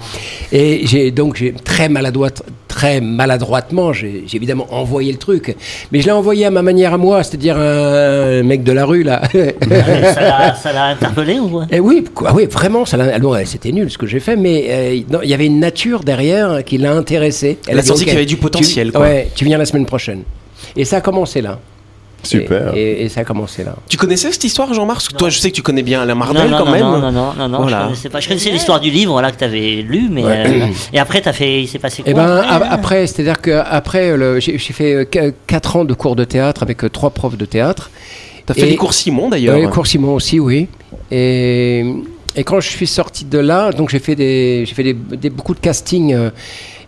Et 0.53 0.83
j'ai 0.87 1.11
donc 1.11 1.43
très 1.65 1.89
maladroite, 1.89 2.43
très 2.69 3.01
maladroitement, 3.01 3.93
j'ai 3.93 4.25
j'ai 4.27 4.37
évidemment 4.37 4.67
envoyé 4.71 5.13
le 5.13 5.19
truc. 5.19 5.57
Mais 5.93 6.01
je 6.01 6.07
l'ai 6.07 6.13
envoyé 6.13 6.47
à 6.47 6.51
ma 6.51 6.63
manière 6.63 6.95
à 6.95 6.99
moi, 6.99 7.23
c'est-à-dire 7.23 7.57
un 7.59 8.43
mec 8.43 8.63
de 8.63 8.73
la 8.73 8.85
rue, 8.85 9.03
là. 9.03 9.23
Ça 10.63 10.73
l'a- 10.73 10.85
interpellé 10.89 11.39
ou 11.39 11.49
quoi? 11.49 11.67
Eh 11.71 11.81
oui, 11.81 12.05
quoi, 12.15 12.33
oui, 12.35 12.47
vraiment, 12.47 12.85
ça 12.85 12.97
l'a- 12.97 13.19
bon, 13.19 13.37
c'était 13.45 13.73
nul 13.73 13.91
ce 13.91 13.99
que 13.99 14.07
j'ai 14.07 14.21
fait, 14.21 14.37
mais 14.37 14.67
euh, 14.69 15.01
il 15.23 15.29
y 15.31 15.35
avait 15.35 15.47
une 15.47 15.61
nature 15.61 16.05
derrière 16.05 16.65
qui 16.65 16.79
l'a 16.79 16.93
intéressé. 16.93 17.59
Elle 17.69 17.79
a 17.79 17.83
dit, 17.83 17.89
senti 17.89 18.05
qu'il 18.05 18.13
y 18.13 18.17
avait 18.17 18.27
du 18.27 18.37
potentiel, 18.37 18.87
Tu, 18.89 18.93
quoi. 18.93 19.03
Ouais, 19.03 19.29
tu 19.35 19.45
viens 19.45 19.59
la 19.59 19.67
semaine 19.67 19.87
prochaine. 19.87 20.23
Et 20.77 20.85
ça 20.85 20.97
a 20.99 21.01
commencé 21.01 21.41
là. 21.41 21.59
Super. 22.25 22.75
Et, 22.75 22.81
et- 22.83 23.03
et 23.05 23.09
ça 23.09 23.21
a 23.21 23.25
commencé 23.25 23.63
là. 23.63 23.77
Tu 23.89 23.97
connaissais 23.97 24.33
cette 24.33 24.43
histoire, 24.43 24.75
Jean-Marc? 24.75 25.17
Toi, 25.17 25.31
je 25.31 25.39
sais 25.39 25.51
que 25.51 25.55
tu 25.55 25.63
connais 25.63 25.85
bien 25.85 26.05
la 26.05 26.15
non, 26.15 26.21
non, 26.27 26.35
quand 26.35 26.65
non, 26.65 26.73
même. 26.73 26.81
non, 26.81 26.99
non, 26.99 27.13
non, 27.13 27.33
non, 27.39 27.49
non, 27.49 27.59
Voilà. 27.63 27.79
je 27.79 27.85
connaissais 27.85 28.09
pas. 28.09 28.19
Je 28.21 28.27
connaissais 28.29 28.51
l'histoire 28.51 28.81
du 28.81 28.91
livre 28.91 29.23
là 29.23 29.31
que 29.31 29.39
tu 29.39 29.45
avais 29.45 29.83
lu, 29.87 30.09
mais 30.11 30.25
Ouais. 30.25 30.45
euh, 30.47 30.67
et 30.93 30.99
après 30.99 31.21
t'as 31.21 31.33
fait, 31.33 31.63
il 31.63 31.69
s'est 31.69 31.79
passé 31.79 32.03
quoi 32.03 32.11
Et 32.11 32.15
ben 32.15 32.43
après, 32.71 33.07
c'est-à-dire 33.07 33.41
que 33.41 33.63
après, 33.65 34.17
le- 34.17 34.41
j'ai 34.41 34.59
fait 34.59 35.09
4 35.47 35.77
ans 35.77 35.85
de 35.85 35.95
cours 35.95 36.17
de 36.17 36.25
théâtre 36.25 36.65
avec 36.65 36.83
euh, 36.83 36.91
trois 36.91 37.11
profs 37.11 37.37
de 37.39 37.45
théâtre. 37.45 37.89
T'as 38.49 38.55
fait 38.55 38.67
Et- 38.67 38.71
les 38.71 38.77
cours 38.77 38.95
Simon 38.95 39.29
d'ailleurs. 39.29 39.57
Oui, 39.59 39.69
cours 39.71 39.87
Simon 39.87 40.15
aussi, 40.15 40.41
oui. 40.41 40.67
Et, 41.11 41.85
et 42.35 42.45
quand 42.45 42.61
je 42.61 42.69
suis 42.71 42.87
sorti 42.87 43.25
de 43.27 43.39
là, 43.39 43.73
donc 43.73 43.91
j'ai 43.91 43.99
fait 43.99 44.15
des, 44.17 44.65
j'ai 44.67 44.75
fait 44.75 44.83
des, 44.83 44.95
des- 44.95 45.31
beaucoup 45.31 45.55
de 45.55 45.61
castings. 45.61 46.15
euh, 46.15 46.31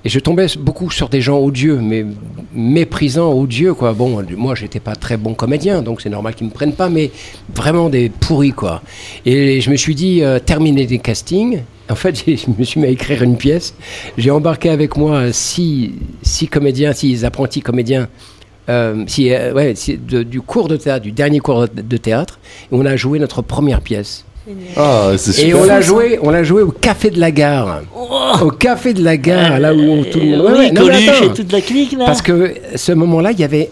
et 0.02 0.08
je 0.08 0.18
tombais 0.18 0.46
beaucoup 0.58 0.90
sur 0.90 1.10
des 1.10 1.20
gens 1.20 1.38
odieux, 1.38 1.76
mais 1.76 2.06
méprisants, 2.54 3.34
odieux, 3.34 3.74
quoi. 3.74 3.92
Bon, 3.92 4.24
moi, 4.34 4.54
j'étais 4.54 4.80
pas 4.80 4.96
très 4.96 5.18
bon 5.18 5.34
comédien, 5.34 5.82
donc 5.82 6.00
c'est 6.00 6.08
normal 6.08 6.34
qu'ils 6.34 6.46
me 6.46 6.52
prennent 6.52 6.72
pas, 6.72 6.88
mais 6.88 7.10
vraiment 7.54 7.90
des 7.90 8.08
pourris, 8.08 8.52
quoi. 8.52 8.80
Et 9.26 9.60
je 9.60 9.68
me 9.70 9.76
suis 9.76 9.94
dit, 9.94 10.22
euh, 10.22 10.38
terminer 10.38 10.86
des 10.86 11.00
castings. 11.00 11.60
En 11.90 11.94
fait, 11.96 12.24
je 12.26 12.46
me 12.56 12.64
suis 12.64 12.80
mis 12.80 12.86
à 12.86 12.90
écrire 12.90 13.22
une 13.22 13.36
pièce. 13.36 13.74
J'ai 14.16 14.30
embarqué 14.30 14.70
avec 14.70 14.96
moi 14.96 15.30
six, 15.32 15.92
six 16.22 16.48
comédiens, 16.48 16.94
six 16.94 17.26
apprentis 17.26 17.60
comédiens 17.60 18.08
euh, 18.68 19.04
si, 19.06 19.32
euh, 19.32 19.52
ouais, 19.52 19.74
si- 19.74 19.96
de- 19.98 20.22
du 20.22 20.40
cours 20.40 20.68
de 20.68 20.76
théâtre, 20.76 21.02
du 21.02 21.12
dernier 21.12 21.40
cours 21.40 21.66
de, 21.68 21.96
théâtre, 21.96 22.38
et 22.64 22.68
on 22.74 22.84
a 22.86 22.96
joué 22.96 23.18
notre 23.18 23.42
première 23.42 23.80
pièce. 23.80 24.24
Ah, 24.76 25.12
c'est 25.16 25.30
Et 25.30 25.50
super. 25.50 25.60
on 25.60 25.64
l'a 25.64 25.80
joué, 25.80 26.18
on 26.22 26.30
l'a 26.30 26.42
joué 26.42 26.62
au 26.62 26.70
café 26.72 27.10
de 27.10 27.20
la 27.20 27.30
gare. 27.30 27.82
Au 28.42 28.50
café 28.50 28.92
de 28.94 29.02
la 29.04 29.16
gare, 29.16 29.60
là 29.60 29.72
où 29.74 29.78
on- 29.80 30.02
tout 30.04 30.18
le 30.18 30.24
monde. 30.36 30.46
Oui, 30.50 30.58
ouais, 30.58 30.70
non, 30.72 30.88
attends. 30.88 31.24
et 31.24 31.34
toute 31.34 31.52
la 31.52 31.60
clique 31.60 31.92
là. 31.92 32.04
Parce 32.06 32.22
que 32.22 32.54
ce 32.74 32.90
moment-là, 32.92 33.30
il 33.32 33.38
y 33.40 33.44
avait, 33.44 33.70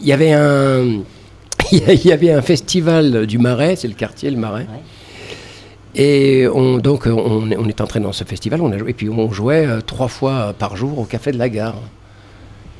il 0.00 0.06
y 0.06 0.12
avait 0.12 0.32
un, 0.32 0.84
il 1.72 2.06
y 2.06 2.12
avait 2.12 2.30
un 2.32 2.40
festival 2.42 3.26
du 3.26 3.38
Marais, 3.38 3.76
c'est 3.76 3.88
le 3.88 3.94
quartier, 3.94 4.30
le 4.30 4.38
Marais. 4.38 4.66
Et 5.94 6.46
on, 6.54 6.78
donc 6.78 7.06
on, 7.06 7.50
on 7.58 7.68
est 7.68 7.80
entré 7.82 8.00
dans 8.00 8.12
ce 8.12 8.24
festival, 8.24 8.62
on 8.62 8.72
a 8.72 8.78
joué, 8.78 8.90
et 8.90 8.94
puis 8.94 9.10
on 9.10 9.30
jouait 9.30 9.66
euh, 9.66 9.80
trois 9.84 10.08
fois 10.08 10.54
par 10.58 10.76
jour 10.76 10.98
au 10.98 11.04
café 11.04 11.32
de 11.32 11.38
la 11.38 11.50
gare. 11.50 11.74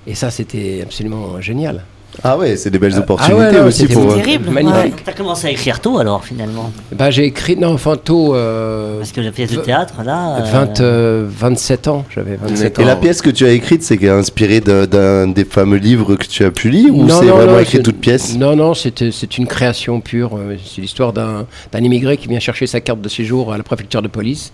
Et 0.07 0.15
ça, 0.15 0.31
c'était 0.31 0.81
absolument 0.83 1.41
génial. 1.41 1.85
Ah 2.23 2.37
ouais, 2.37 2.57
c'est 2.59 2.69
des 2.69 2.79
belles 2.79 2.93
Ah 2.97 2.99
opportunités 2.99 3.35
ouais, 3.43 3.53
non, 3.53 3.65
aussi 3.69 3.87
pour. 3.87 4.13
euh, 4.13 4.17
terrible. 4.17 4.51
Magnifique. 4.51 5.03
T'as 5.03 5.13
commencé 5.15 5.47
à 5.47 5.51
écrire 5.51 5.81
tôt 5.81 5.97
alors 5.97 6.23
finalement, 6.23 6.71
Bah, 6.95 7.11
j'ai 7.11 7.25
écrit, 7.25 7.57
non, 7.57 7.73
enfin 7.73 7.97
tôt, 7.97 8.35
euh, 8.35 8.99
parce 8.99 9.13
que 9.13 9.23
la 9.23 9.33
pièce 9.33 9.51
de 9.51 9.57
théâtre 9.63 9.95
là. 10.05 10.37
euh, 10.41 10.43
20, 10.43 10.81
euh, 10.83 11.27
27 11.27 11.89
ans, 11.89 12.05
j'avais 12.15 12.37
27 12.37 12.79
ans. 12.79 12.83
Et 12.83 12.85
la 12.85 12.97
pièce 12.97 13.23
que 13.23 13.31
tu 13.31 13.47
as 13.47 13.53
écrite, 13.53 13.83
c'est 13.83 14.07
inspirée 14.11 14.61
d'un- 14.61 14.87
d'un 14.87 15.27
des 15.27 15.47
fameux 15.47 15.79
livres 15.79 16.17
que 16.17 16.27
tu 16.27 16.45
as 16.45 16.51
pu 16.51 16.69
lire 16.69 16.95
ou 16.95 17.07
Non, 17.07 17.19
c'est 17.19 17.25
non, 17.29 17.37
vraiment 17.37 17.53
non, 17.55 17.61
écrit 17.61 17.79
c'est- 17.79 17.83
toute 17.83 17.97
pièce 17.99 18.37
Non, 18.37 18.57
non, 18.57 18.75
c'était- 18.75 19.11
c'est 19.11 19.39
une 19.39 19.47
création 19.47 20.03
pure. 20.03 20.37
euh, 20.37 20.57
C'est 20.67 20.83
l'histoire 20.83 21.15
d'un 21.15 21.47
d'un 21.73 21.79
immigré 21.83 22.19
qui 22.19 22.29
vient 22.29 22.41
chercher 22.41 22.67
sa 22.67 22.83
carte 22.83 23.01
de 23.01 23.09
séjour 23.09 23.55
à 23.55 23.57
la 23.57 23.63
préfecture 23.65 24.03
de 24.03 24.09
police, 24.09 24.53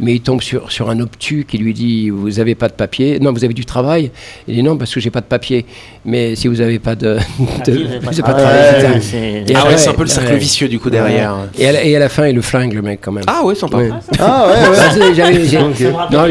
mais 0.00 0.14
il 0.14 0.20
tombe 0.20 0.40
sur, 0.42 0.70
sur 0.72 0.90
un 0.90 0.98
obtus 1.00 1.44
qui 1.48 1.58
lui 1.58 1.74
dit 1.74 2.10
Vous 2.10 2.40
avez 2.40 2.54
pas 2.54 2.68
de 2.68 2.72
papier 2.74 3.18
Non, 3.20 3.32
vous 3.32 3.44
avez 3.44 3.54
du 3.54 3.64
travail 3.64 4.10
Il 4.48 4.54
dit 4.54 4.62
Non, 4.62 4.76
parce 4.76 4.92
que 4.94 5.00
j'ai 5.00 5.10
pas 5.10 5.20
de 5.20 5.26
papier. 5.26 5.66
Mais 6.04 6.34
si 6.34 6.48
vous 6.48 6.60
avez 6.60 6.78
pas 6.78 6.94
de. 6.94 7.18
de- 7.66 7.72
vous 7.72 8.10
vous 8.10 8.22
pas 8.22 8.32
travail, 8.32 9.00
c'est 9.00 9.44
Et 9.46 9.54
Ah 9.54 9.66
ouais, 9.66 9.76
c'est 9.76 9.90
un 9.90 9.94
peu 9.94 10.02
le 10.02 10.08
cercle 10.08 10.32
ouais. 10.32 10.38
vicieux 10.38 10.68
du 10.68 10.78
coup 10.78 10.90
derrière. 10.90 11.34
Et 11.58 11.66
à, 11.68 11.72
la, 11.72 11.84
et 11.84 11.94
à 11.96 11.98
la 11.98 12.08
fin, 12.08 12.26
il 12.26 12.34
le 12.34 12.42
flingue, 12.42 12.72
le 12.72 12.82
mec, 12.82 13.00
quand 13.02 13.12
même. 13.12 13.24
Ah 13.26 13.44
ouais, 13.44 13.54
sympa. 13.54 13.76
Ouais. 13.78 13.90
Ah 14.18 14.48
ouais, 14.48 14.68
ouais. 14.68 16.30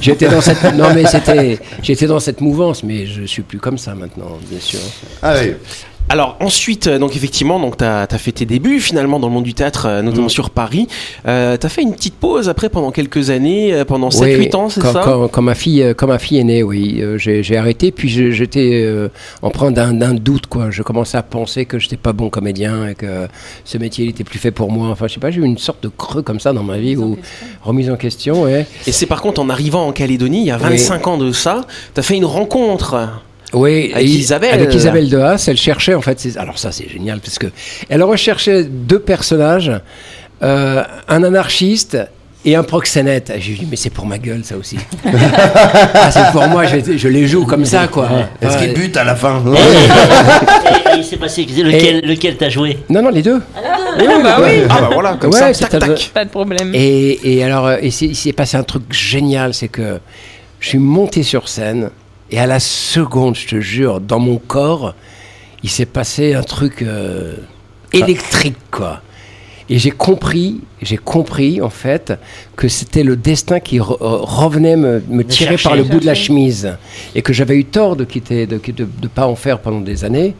J'étais 0.00 0.28
dans 0.28 0.40
cette 0.40 0.62
non 0.74 0.94
mais 0.94 1.04
c'était 1.06 1.58
j'étais 1.82 2.06
dans 2.06 2.20
cette 2.20 2.40
mouvance 2.40 2.82
mais 2.84 3.06
je 3.06 3.24
suis 3.24 3.42
plus 3.42 3.58
comme 3.58 3.78
ça 3.78 3.94
maintenant 3.94 4.38
bien 4.48 4.60
sûr 4.60 4.80
Ah 5.22 5.34
ouais. 5.34 5.56
Alors 6.08 6.36
ensuite, 6.40 6.88
euh, 6.88 6.98
donc 6.98 7.14
effectivement, 7.14 7.60
donc 7.60 7.76
t'as 7.76 8.02
as 8.02 8.18
fait 8.18 8.32
tes 8.32 8.44
débuts 8.44 8.80
finalement 8.80 9.20
dans 9.20 9.28
le 9.28 9.32
monde 9.32 9.44
du 9.44 9.54
théâtre, 9.54 9.86
euh, 9.86 10.02
notamment 10.02 10.26
Mm. 10.26 10.30
sur 10.30 10.50
Paris. 10.50 10.88
Euh, 11.28 11.56
t'as 11.56 11.68
fait 11.68 11.82
une 11.82 11.92
petite 11.94 12.14
pause 12.16 12.48
après 12.48 12.68
pendant 12.68 12.90
quelques 12.90 13.30
années, 13.30 13.72
euh, 13.72 13.84
pendant 13.84 14.08
7-8 14.10 14.54
ans, 14.56 14.68
c'est 14.68 14.80
quand, 14.80 14.92
ça? 14.92 15.02
quand, 15.04 15.28
quand 15.28 15.42
ma 15.42 15.54
fille 15.54 15.94
quand 15.96 16.08
ma 16.08 16.18
fille 16.18 16.38
est 16.38 16.44
née 16.44 16.64
oui. 16.64 17.00
J'ai 17.16 17.56
arrêté 17.56 17.92
puis 17.92 18.08
j'étais 18.08 18.82
euh, 18.84 19.08
empreint 19.42 19.70
d'un 19.70 19.92
d'un 19.92 20.14
doute 20.14 20.48
quoi. 20.48 20.70
Je 20.70 20.82
commençais 20.82 21.16
à 21.16 21.22
penser 21.22 21.64
que 21.64 21.78
j'étais 21.78 21.96
pas 21.96 22.12
bon 22.12 22.28
comédien 22.28 22.88
et 22.88 22.94
que 22.96 23.28
ce 23.64 23.78
métier 23.78 24.06
il 24.06 24.10
était 24.10 24.24
plus 24.24 24.40
fait 24.40 24.50
pour 24.50 24.72
moi. 24.72 24.88
Enfin 24.88 25.06
je 25.06 25.14
sais 25.14 25.20
pas 25.20 25.30
j'ai 25.30 25.40
eu 25.40 25.44
une 25.44 25.58
sorte 25.58 25.80
de 25.84 25.88
creux 25.88 26.22
comme 26.22 26.40
ça 26.40 26.52
dans 26.52 26.64
ma 26.64 26.78
vie 26.78 26.96
ou 26.96 27.18
remise 27.62 27.88
en 27.88 27.96
question 27.96 28.42
ouais. 28.42 28.66
Et 28.88 28.90
c'est 28.92 29.06
par 29.06 29.22
contre 29.22 29.40
en 29.40 29.48
arrivant 29.48 29.86
en 29.86 29.92
Calédonie, 29.92 30.40
il 30.40 30.46
y 30.46 30.50
a 30.50 30.56
25 30.56 31.06
ans 31.06 31.18
de 31.18 31.30
ça, 31.30 31.60
t'as 31.94 32.02
fait 32.02 32.16
une 32.16 32.24
rencontre. 32.24 32.96
Oui, 33.52 33.90
Avec 33.94 34.06
et- 34.06 34.10
Isabelle. 34.10 34.54
Avec 34.54 34.74
Isabelle 34.74 35.08
de 35.08 35.18
Haas, 35.18 35.44
elle 35.48 35.56
cherchait 35.56 35.94
en 35.94 36.00
fait. 36.00 36.28
Alors 36.36 36.58
ça, 36.58 36.72
c'est 36.72 36.88
génial 36.88 37.20
parce 37.20 37.38
que 37.38 37.46
elle 37.88 38.02
recherchait 38.02 38.64
deux 38.64 39.00
personnages 39.00 39.72
euh, 40.42 40.82
un 41.08 41.22
anarchiste 41.22 41.98
et 42.46 42.56
un 42.56 42.62
proxénète. 42.62 43.32
J'ai 43.38 43.52
dit, 43.52 43.66
mais 43.70 43.76
c'est 43.76 43.90
pour 43.90 44.06
ma 44.06 44.16
gueule, 44.16 44.42
ça 44.44 44.56
aussi. 44.56 44.76
ah, 45.94 46.10
c'est 46.10 46.32
pour 46.32 46.46
moi, 46.48 46.64
je, 46.64 46.96
je, 46.96 47.08
les 47.08 47.26
joue 47.26 47.44
comme 47.44 47.66
ça, 47.66 47.86
quoi. 47.88 48.08
Est-ce 48.40 48.56
qu'il 48.56 48.72
bute 48.72 48.96
à 48.96 49.04
la 49.04 49.14
fin 49.14 49.42
Et, 49.54 50.94
et 50.94 50.98
il 50.98 51.04
s'est 51.04 51.18
passé 51.18 51.44
lequel, 51.44 52.00
lequel 52.00 52.36
t'as 52.38 52.48
joué? 52.48 52.78
Non, 52.88 53.02
non, 53.02 53.10
les 53.10 53.22
deux. 53.22 53.42
Oui, 53.98 54.06
bah 54.22 54.38
oui. 54.42 54.62
Ah 54.70 54.78
bah 54.80 54.90
voilà, 54.92 55.16
comme 55.20 55.30
Ouais, 55.32 55.52
ça, 55.52 55.66
tac, 55.66 55.80
tac. 55.80 56.10
Pas 56.14 56.24
de 56.24 56.30
problème. 56.30 56.70
Et, 56.74 57.18
et 57.22 57.44
alors, 57.44 57.66
euh, 57.66 57.76
et 57.82 57.90
c'est- 57.90 58.06
il 58.06 58.16
s'est 58.16 58.32
passé 58.32 58.56
un 58.56 58.62
truc 58.62 58.84
génial, 58.90 59.52
c'est 59.52 59.68
que 59.68 59.98
je 60.60 60.68
suis 60.68 60.78
monté 60.78 61.22
sur 61.22 61.48
scène 61.48 61.90
et 62.30 62.38
à 62.38 62.46
la 62.46 62.60
seconde, 62.60 63.36
je 63.36 63.46
te 63.46 63.60
jure, 63.60 64.00
dans 64.00 64.18
mon 64.20 64.38
corps, 64.38 64.94
il 65.62 65.70
s'est 65.70 65.86
passé 65.86 66.34
un 66.34 66.42
truc 66.42 66.82
euh, 66.82 67.34
électrique, 67.92 68.56
quoi. 68.70 69.00
Et 69.68 69.78
j'ai 69.78 69.92
compris, 69.92 70.60
j'ai 70.82 70.96
compris 70.96 71.60
en 71.62 71.70
fait 71.70 72.12
que 72.56 72.66
c'était 72.66 73.04
le 73.04 73.14
destin 73.14 73.60
qui 73.60 73.78
re- 73.78 73.92
euh, 74.02 74.16
revenait 74.20 74.74
me, 74.76 75.00
me 75.08 75.22
tirer 75.22 75.50
chercher. 75.50 75.68
par 75.68 75.76
le 75.76 75.84
bout 75.84 76.00
de 76.00 76.06
la 76.06 76.14
chemise 76.16 76.76
et 77.14 77.22
que 77.22 77.32
j'avais 77.32 77.54
eu 77.54 77.64
tort 77.64 77.94
de 77.94 78.02
quitter, 78.04 78.46
de 78.48 78.56
de, 78.58 78.88
de 79.00 79.08
pas 79.08 79.28
en 79.28 79.36
faire 79.36 79.60
pendant 79.60 79.80
des 79.80 80.04
années, 80.04 80.34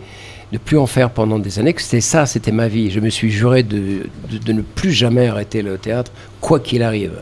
de 0.53 0.59
plus 0.59 0.79
en 0.79 0.87
faire 0.89 1.11
pendant 1.11 1.39
des 1.39 1.61
années. 1.61 1.73
Que 1.75 1.81
c'était 1.83 2.01
ça, 2.01 2.27
c'était 2.27 2.51
ma 2.51 2.67
vie. 2.67 2.91
Je 2.91 2.99
me 2.99 3.09
suis 3.09 3.31
juré 3.31 3.63
de, 3.63 4.09
de, 4.33 4.39
de 4.39 4.53
ne 4.53 4.63
plus 4.63 4.91
jamais 4.93 5.29
arrêter 5.29 5.63
le 5.63 5.79
théâtre, 5.79 6.11
quoi 6.41 6.59
qu'il 6.59 6.83
arrive. 6.83 7.13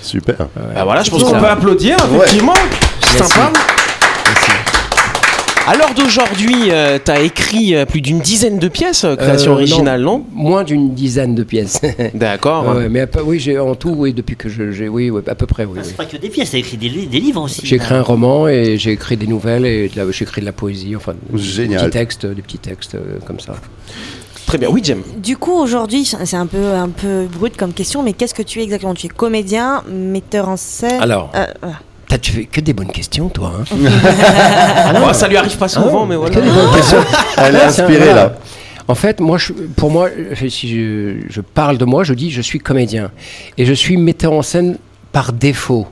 Super. 0.00 0.36
Bah 0.74 0.84
voilà, 0.84 1.02
je 1.02 1.10
pense 1.10 1.22
qu'on 1.22 1.38
peut 1.38 1.46
applaudir, 1.48 1.96
effectivement. 2.14 2.54
C'est 3.02 3.18
Merci. 3.18 3.32
sympa. 3.34 3.52
L'heure 5.66 5.94
d'aujourd'hui, 5.96 6.70
euh, 6.70 6.98
t'as 7.02 7.20
écrit 7.22 7.74
euh, 7.74 7.86
plus 7.86 8.00
d'une 8.02 8.18
dizaine 8.20 8.58
de 8.58 8.68
pièces, 8.68 9.04
euh, 9.04 9.16
création 9.16 9.52
Euh, 9.52 9.54
originale, 9.54 10.02
non, 10.02 10.24
Moins 10.32 10.64
d'une 10.64 10.92
dizaine 10.94 11.34
de 11.34 11.42
pièces. 11.44 11.80
D'accord. 12.14 12.66
Ouais, 12.76 12.88
mais 12.90 13.00
à 13.00 13.06
peu- 13.06 13.22
oui, 13.22 13.38
j'ai 13.40 13.58
en 13.58 13.74
tout, 13.74 13.94
oui, 13.96 14.12
depuis 14.12 14.36
que 14.36 14.48
j'ai, 14.48 14.88
oui, 14.88 15.10
ouais, 15.10 15.22
à 15.28 15.34
peu 15.34 15.46
près, 15.46 15.64
oui. 15.64 15.72
Ah, 15.76 15.80
oui. 15.82 15.86
C'est 15.88 15.96
pas 15.96 16.04
que 16.04 16.16
des 16.18 16.28
pièces, 16.28 16.50
t'as 16.50 16.58
écrit 16.58 16.76
des, 16.76 16.88
li- 16.88 17.06
des 17.06 17.20
livres 17.20 17.42
aussi. 17.42 17.62
J'ai 17.64 17.76
écrit 17.76 17.94
un 17.94 18.02
roman 18.02 18.48
et 18.48 18.76
j'ai 18.76 18.92
écrit 18.92 19.16
des 19.16 19.26
nouvelles 19.26 19.64
et 19.64 19.88
de 19.88 19.96
la- 19.96 20.10
j'ai 20.10 20.24
écrit 20.24 20.40
de 20.42 20.46
la 20.46 20.52
poésie, 20.52 20.94
enfin, 20.94 21.14
Génial. 21.34 21.80
des 21.80 21.86
petits 21.86 21.98
textes, 21.98 22.26
des 22.26 22.42
petits 22.42 22.58
textes 22.58 22.94
euh, 22.94 23.18
comme 23.26 23.40
ça. 23.40 23.54
Très 24.46 24.58
bien. 24.58 24.68
Oui, 24.68 24.82
Jem. 24.84 25.02
Du 25.16 25.36
coup, 25.38 25.52
aujourd'hui, 25.54 26.04
c'est 26.04 26.36
un 26.36 26.46
peu, 26.46 26.74
un 26.74 26.88
peu 26.90 27.26
brut 27.32 27.56
comme 27.56 27.72
question, 27.72 28.02
mais 28.02 28.12
qu'est-ce 28.12 28.34
que 28.34 28.42
tu 28.42 28.60
es 28.60 28.64
exactement? 28.64 28.94
Tu 28.94 29.06
es 29.06 29.08
comédien, 29.08 29.82
metteur 29.90 30.48
en 30.48 30.56
scène? 30.58 31.00
Alors, 31.00 31.30
Euh, 31.34 31.46
voilà. 31.62 31.76
T'as, 32.12 32.18
tu 32.18 32.32
fais 32.32 32.44
que 32.44 32.60
des 32.60 32.72
bonnes 32.72 32.90
questions, 32.92 33.28
toi. 33.28 33.52
Hein 33.60 33.64
Bon, 35.00 35.12
ça 35.12 35.28
lui 35.28 35.36
arrive 35.36 35.56
pas 35.56 35.68
souvent, 35.68 36.04
mais 36.06 36.16
voilà. 36.16 36.34
Que 36.34 36.40
des 36.40 36.50
bonnes 36.50 36.74
questions. 36.74 36.98
Elle 37.38 37.56
est 37.56 37.62
un- 37.62 37.68
inspirée 37.68 38.12
là. 38.14 38.34
En 38.88 38.94
fait, 38.94 39.20
moi, 39.20 39.38
je- 39.38 39.52
pour 39.76 39.90
moi, 39.90 40.08
je- 40.32 40.48
si 40.48 40.68
je, 40.68 41.14
je 41.28 41.40
parle 41.40 41.78
de 41.78 41.84
moi, 41.84 42.04
je 42.04 42.14
dis 42.14 42.30
je 42.30 42.42
suis 42.42 42.58
comédien. 42.58 43.10
Et 43.56 43.64
je 43.64 43.72
suis 43.72 43.96
metteur 43.96 44.32
en 44.32 44.42
scène 44.42 44.76
par 45.12 45.32
défaut. 45.32 45.86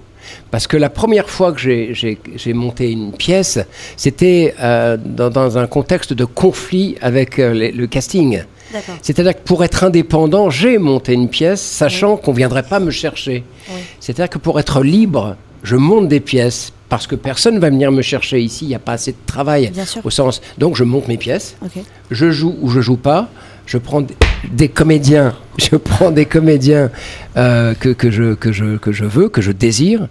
Parce 0.50 0.66
que 0.66 0.76
la 0.76 0.90
première 0.90 1.28
fois 1.30 1.52
que 1.52 1.58
j'ai- 1.60 2.52
monté 2.52 2.90
une 2.90 3.12
pièce, 3.12 3.58
c'était 3.96 4.54
euh, 4.60 4.96
dans, 5.02 5.30
dans 5.30 5.56
un 5.58 5.66
contexte 5.66 6.12
de 6.12 6.24
conflit 6.24 6.96
avec 7.00 7.38
euh, 7.38 7.52
les- 7.54 7.72
le 7.72 7.86
casting. 7.86 8.42
C'est-à-dire 9.02 9.34
que 9.34 9.40
pour 9.44 9.64
être 9.64 9.82
indépendant, 9.82 10.48
j'ai 10.48 10.78
monté 10.78 11.12
une 11.14 11.28
pièce, 11.28 11.60
sachant 11.60 12.16
qu'on 12.16 12.30
ne 12.30 12.36
viendrait 12.36 12.62
pas 12.62 12.78
me 12.78 12.92
chercher. 12.92 13.42
Oui. 13.68 13.80
C'est-à-dire 13.98 14.30
que 14.30 14.38
pour 14.38 14.60
être 14.60 14.82
libre, 14.82 15.36
je 15.62 15.76
monte 15.76 16.08
des 16.08 16.20
pièces, 16.20 16.72
parce 16.88 17.06
que 17.06 17.14
personne 17.14 17.54
ne 17.54 17.60
va 17.60 17.70
venir 17.70 17.92
me 17.92 18.02
chercher 18.02 18.40
ici, 18.40 18.64
il 18.64 18.68
n'y 18.68 18.74
a 18.74 18.78
pas 18.80 18.92
assez 18.92 19.12
de 19.12 19.16
travail. 19.26 19.70
Bien 19.72 19.84
sûr. 19.84 20.00
Au 20.04 20.10
sens, 20.10 20.40
donc 20.58 20.76
je 20.76 20.84
monte 20.84 21.06
mes 21.08 21.16
pièces, 21.18 21.56
je 22.10 22.30
joue 22.30 22.56
ou 22.60 22.68
je 22.70 22.80
joue 22.80 22.96
pas, 22.96 23.28
je 23.66 23.78
prends 23.78 24.00
des- 24.00 24.14
des 24.50 24.68
comédiens, 24.68 25.34
je 25.58 25.76
prends 25.76 26.10
des 26.10 26.24
comédiens 26.26 26.90
euh, 27.36 27.74
que, 27.74 27.90
que, 27.90 28.10
je, 28.10 28.34
que, 28.34 28.50
je, 28.52 28.76
que 28.76 28.90
je 28.92 29.04
veux, 29.04 29.28
que 29.28 29.40
je 29.40 29.52
désire, 29.52 30.08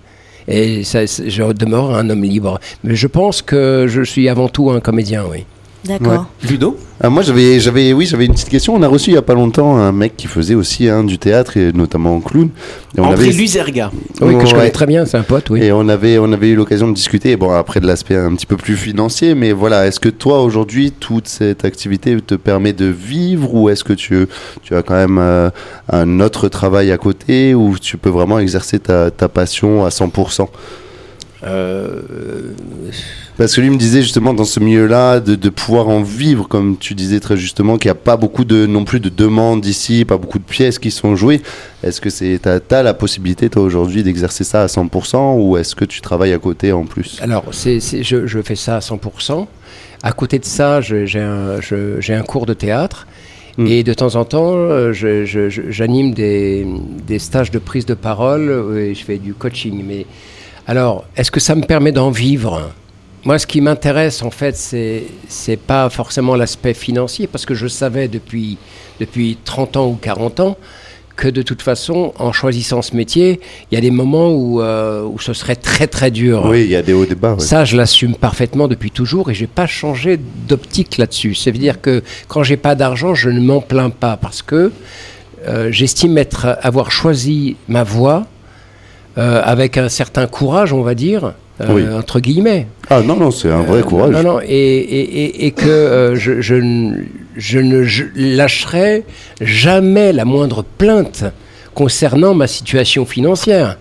et 0.48 0.84
ça, 0.84 1.06
je 1.06 1.52
demeure 1.54 1.94
un 1.96 2.10
homme 2.10 2.24
libre. 2.24 2.60
Mais 2.84 2.96
je 2.96 3.06
pense 3.08 3.42
que 3.42 3.86
je 3.88 4.02
suis 4.02 4.30
avant 4.30 4.48
tout 4.50 4.72
un 4.72 4.80
comédien, 4.80 5.24
oui. 5.30 5.46
D'accord. 5.86 6.28
Ludo 6.48 6.78
Ah, 7.02 7.10
moi 7.10 7.24
j'avais 7.24 7.60
j'avais 7.62 7.94
oui 7.94 8.06
j'avais 8.06 8.26
une 8.26 8.34
petite 8.34 8.50
question. 8.50 8.76
On 8.76 8.82
a 8.84 8.88
reçu 8.90 9.12
il 9.12 9.14
y 9.14 9.18
a 9.18 9.22
pas 9.22 9.34
longtemps 9.34 9.78
un 9.78 9.94
mec 9.94 10.18
qui 10.18 10.28
faisait 10.28 10.54
aussi 10.56 10.90
hein, 10.90 11.06
du 11.06 11.18
théâtre 11.18 11.56
et 11.56 11.72
notamment 11.72 12.16
en 12.18 12.20
clown. 12.20 12.50
Et 12.98 13.00
on 13.00 13.06
André 13.06 13.28
avait 13.28 13.32
Luzerga. 13.34 13.90
Oui, 14.20 14.34
que 14.38 14.42
je 14.42 14.46
Ouais. 14.48 14.52
connais 14.60 14.72
très 14.72 14.86
bien, 14.86 15.06
c'est 15.06 15.16
un 15.18 15.24
pote, 15.24 15.50
oui. 15.52 15.64
Et 15.64 15.72
on 15.72 15.88
avait, 15.88 16.20
on 16.20 16.34
avait 16.34 16.50
eu 16.50 16.56
l'occasion 16.56 16.90
de 16.90 16.94
discuter, 16.94 17.38
bon, 17.38 17.52
après 17.52 17.80
de 17.80 17.88
l'aspect 17.88 18.18
un 18.18 18.36
petit 18.36 18.46
peu 18.46 18.58
plus 18.58 18.76
financier, 18.76 19.36
mais 19.36 19.54
voilà, 19.54 19.88
est-ce 19.88 20.02
que 20.02 20.10
toi, 20.10 20.44
aujourd'hui, 20.44 20.92
toute 20.92 21.30
cette 21.30 21.64
activité 21.64 22.18
te 22.20 22.36
permet 22.36 22.74
de 22.74 22.86
vivre 22.88 23.54
ou 23.54 23.70
est-ce 23.70 23.86
que 23.86 23.94
tu, 23.94 24.28
tu 24.64 24.76
as 24.76 24.82
quand 24.82 24.96
même 24.96 25.18
euh, 25.18 25.50
un 25.90 26.20
autre 26.20 26.50
travail 26.50 26.92
à 26.92 26.98
côté 26.98 27.56
où 27.56 27.78
tu 27.80 27.98
peux 27.98 28.10
vraiment 28.10 28.40
exercer 28.40 28.80
ta, 28.80 29.12
ta 29.12 29.30
passion 29.30 29.86
à 29.86 29.90
100% 29.90 30.48
Euh, 31.44 32.02
Parce 33.38 33.56
que 33.56 33.62
lui 33.62 33.70
me 33.70 33.78
disait 33.78 34.02
justement 34.02 34.34
dans 34.34 34.44
ce 34.44 34.60
milieu-là 34.60 35.20
de, 35.20 35.36
de 35.36 35.50
pouvoir 35.50 35.88
en 35.88 36.02
vivre, 36.02 36.48
comme 36.48 36.78
tu 36.78 36.96
disais 36.96 37.20
très 37.20 37.38
justement, 37.38 37.78
qu'il 37.78 37.88
n'y 37.88 37.98
a 37.98 38.02
pas 38.02 38.18
beaucoup 38.18 38.44
de 38.44 38.66
non 38.66 38.84
plus 38.84 39.00
de 39.00 39.10
demandes 39.10 39.66
ici, 39.66 40.04
pas 40.04 40.18
beaucoup 40.18 40.40
de 40.40 40.44
pièces 40.44 40.80
qui 40.80 40.92
sont 40.92 41.16
jouées. 41.16 41.42
Est-ce 41.84 42.02
que 42.02 42.10
c'est 42.10 42.40
t'as, 42.42 42.60
t'as 42.60 42.84
la 42.84 42.94
possibilité 42.94 43.50
toi 43.50 43.64
aujourd'hui 43.64 44.04
d'exercer 44.04 44.44
ça 44.44 44.64
à 44.64 44.68
100% 44.68 45.40
ou 45.40 45.58
est-ce 45.58 45.76
que 45.76 45.86
tu 45.86 46.02
travailles 46.02 46.34
à 46.34 46.40
côté 46.40 46.74
en 46.74 46.86
plus? 46.86 47.20
Alors, 47.22 47.46
c'est, 47.52 47.80
je, 47.80 48.28
je 48.28 48.42
fais 48.42 48.56
ça 48.56 48.76
à 48.76 48.80
100%. 48.80 49.48
À 50.02 50.12
côté 50.12 50.40
de 50.40 50.46
ça, 50.46 50.82
j'ai, 50.82 51.20
un, 51.20 52.22
cours 52.28 52.46
de 52.46 52.54
théâtre. 52.54 53.08
Mm. 53.58 53.68
Et 53.68 53.84
de 53.84 53.94
temps 53.94 54.16
en 54.16 54.26
temps, 54.26 54.54
euh, 54.56 54.94
j'anime 54.94 56.14
des, 56.14 56.66
des 57.06 57.20
stages 57.20 57.52
de 57.52 57.60
prise 57.60 57.86
de 57.86 57.94
parole 57.94 58.78
et 58.78 58.94
je 58.94 59.04
fais 59.04 59.18
du 59.18 59.34
coaching. 59.34 59.84
Mais 59.86 60.06
alors, 60.70 61.06
est-ce 61.18 61.32
que 61.32 61.40
ça 61.40 61.56
me 61.56 61.64
permet 61.64 61.92
d'en 61.92 62.12
vivre? 62.12 62.70
Moi, 63.26 63.40
ce 63.40 63.48
qui 63.48 63.60
m'intéresse, 63.60 64.22
en 64.22 64.30
fait, 64.30 64.56
c'est, 64.56 65.06
c'est 65.28 65.58
pas 65.58 65.90
forcément 65.90 66.36
l'aspect 66.36 66.76
financier, 66.76 67.26
parce 67.26 67.44
que 67.48 67.56
je 67.56 67.66
savais 67.66 68.08
depuis, 68.08 68.60
depuis 69.00 69.40
30 69.44 69.78
ans 69.78 69.88
ou 69.88 69.96
40 69.96 70.40
ans 70.42 70.58
que 71.16 71.28
de 71.28 71.42
toute 71.42 71.64
façon, 71.64 72.14
en 72.20 72.32
choisissant 72.34 72.84
ce 72.84 72.96
métier, 72.96 73.40
il 73.72 73.76
y 73.76 73.78
a 73.80 73.82
des 73.82 73.90
moments 73.90 74.30
où, 74.30 74.62
euh, 74.62 75.02
où 75.02 75.20
ce 75.20 75.34
serait 75.34 75.56
très 75.56 75.88
très 75.88 76.12
dur. 76.12 76.46
Oui, 76.46 76.66
il 76.66 76.70
y 76.70 76.76
a 76.76 76.84
des 76.84 76.94
hauts 76.94 77.04
et 77.04 77.08
des 77.08 77.16
bas. 77.16 77.34
ouais. 77.34 77.40
Ça, 77.40 77.66
je 77.66 77.76
l'assume 77.76 78.14
parfaitement 78.14 78.68
depuis 78.68 78.92
toujours 78.92 79.32
et 79.32 79.34
j'ai 79.34 79.48
pas 79.48 79.66
changé 79.66 80.20
d'optique 80.48 81.00
là-dessus. 81.00 81.34
Ça 81.34 81.50
veut 81.50 81.58
dire 81.58 81.82
que 81.82 82.04
quand 82.28 82.44
j'ai 82.44 82.58
pas 82.58 82.76
d'argent, 82.76 83.16
je 83.16 83.32
ne 83.32 83.42
m'en 83.42 83.60
plains 83.60 83.90
pas 83.90 84.18
parce 84.18 84.44
que 84.44 84.72
euh, 85.48 85.72
j'estime 85.72 86.16
être, 86.20 86.60
avoir 86.62 86.92
choisi 86.92 87.56
ma 87.68 87.84
voie 87.84 88.28
euh, 89.18 89.42
avec 89.44 89.78
un 89.78 89.90
certain 89.90 90.28
courage, 90.28 90.72
on 90.74 90.82
va 90.82 90.96
dire, 90.96 91.34
euh, 91.62 91.66
Oui. 91.70 91.84
entre 91.98 92.20
guillemets. 92.20 92.68
Ah 92.90 93.02
non, 93.02 93.16
non, 93.18 93.32
c'est 93.32 93.50
un 93.52 93.62
vrai 93.64 93.80
Euh, 93.80 93.84
courage. 93.84 94.12
Non, 94.12 94.24
non, 94.24 94.40
et, 94.42 94.48
et, 94.48 95.24
et, 95.24 95.46
et 95.48 95.52
que 95.52 96.14
je, 96.16 96.42
je, 96.42 96.56
ne- 96.56 97.04
je 97.36 97.60
ne 97.60 97.84
je 97.84 98.06
lâcherai 98.16 99.04
jamais 99.42 100.14
la 100.14 100.26
moindre 100.26 100.64
plainte 100.78 101.24
concernant 101.74 102.34
ma 102.34 102.48
situation 102.48 103.06
financière. 103.06 103.78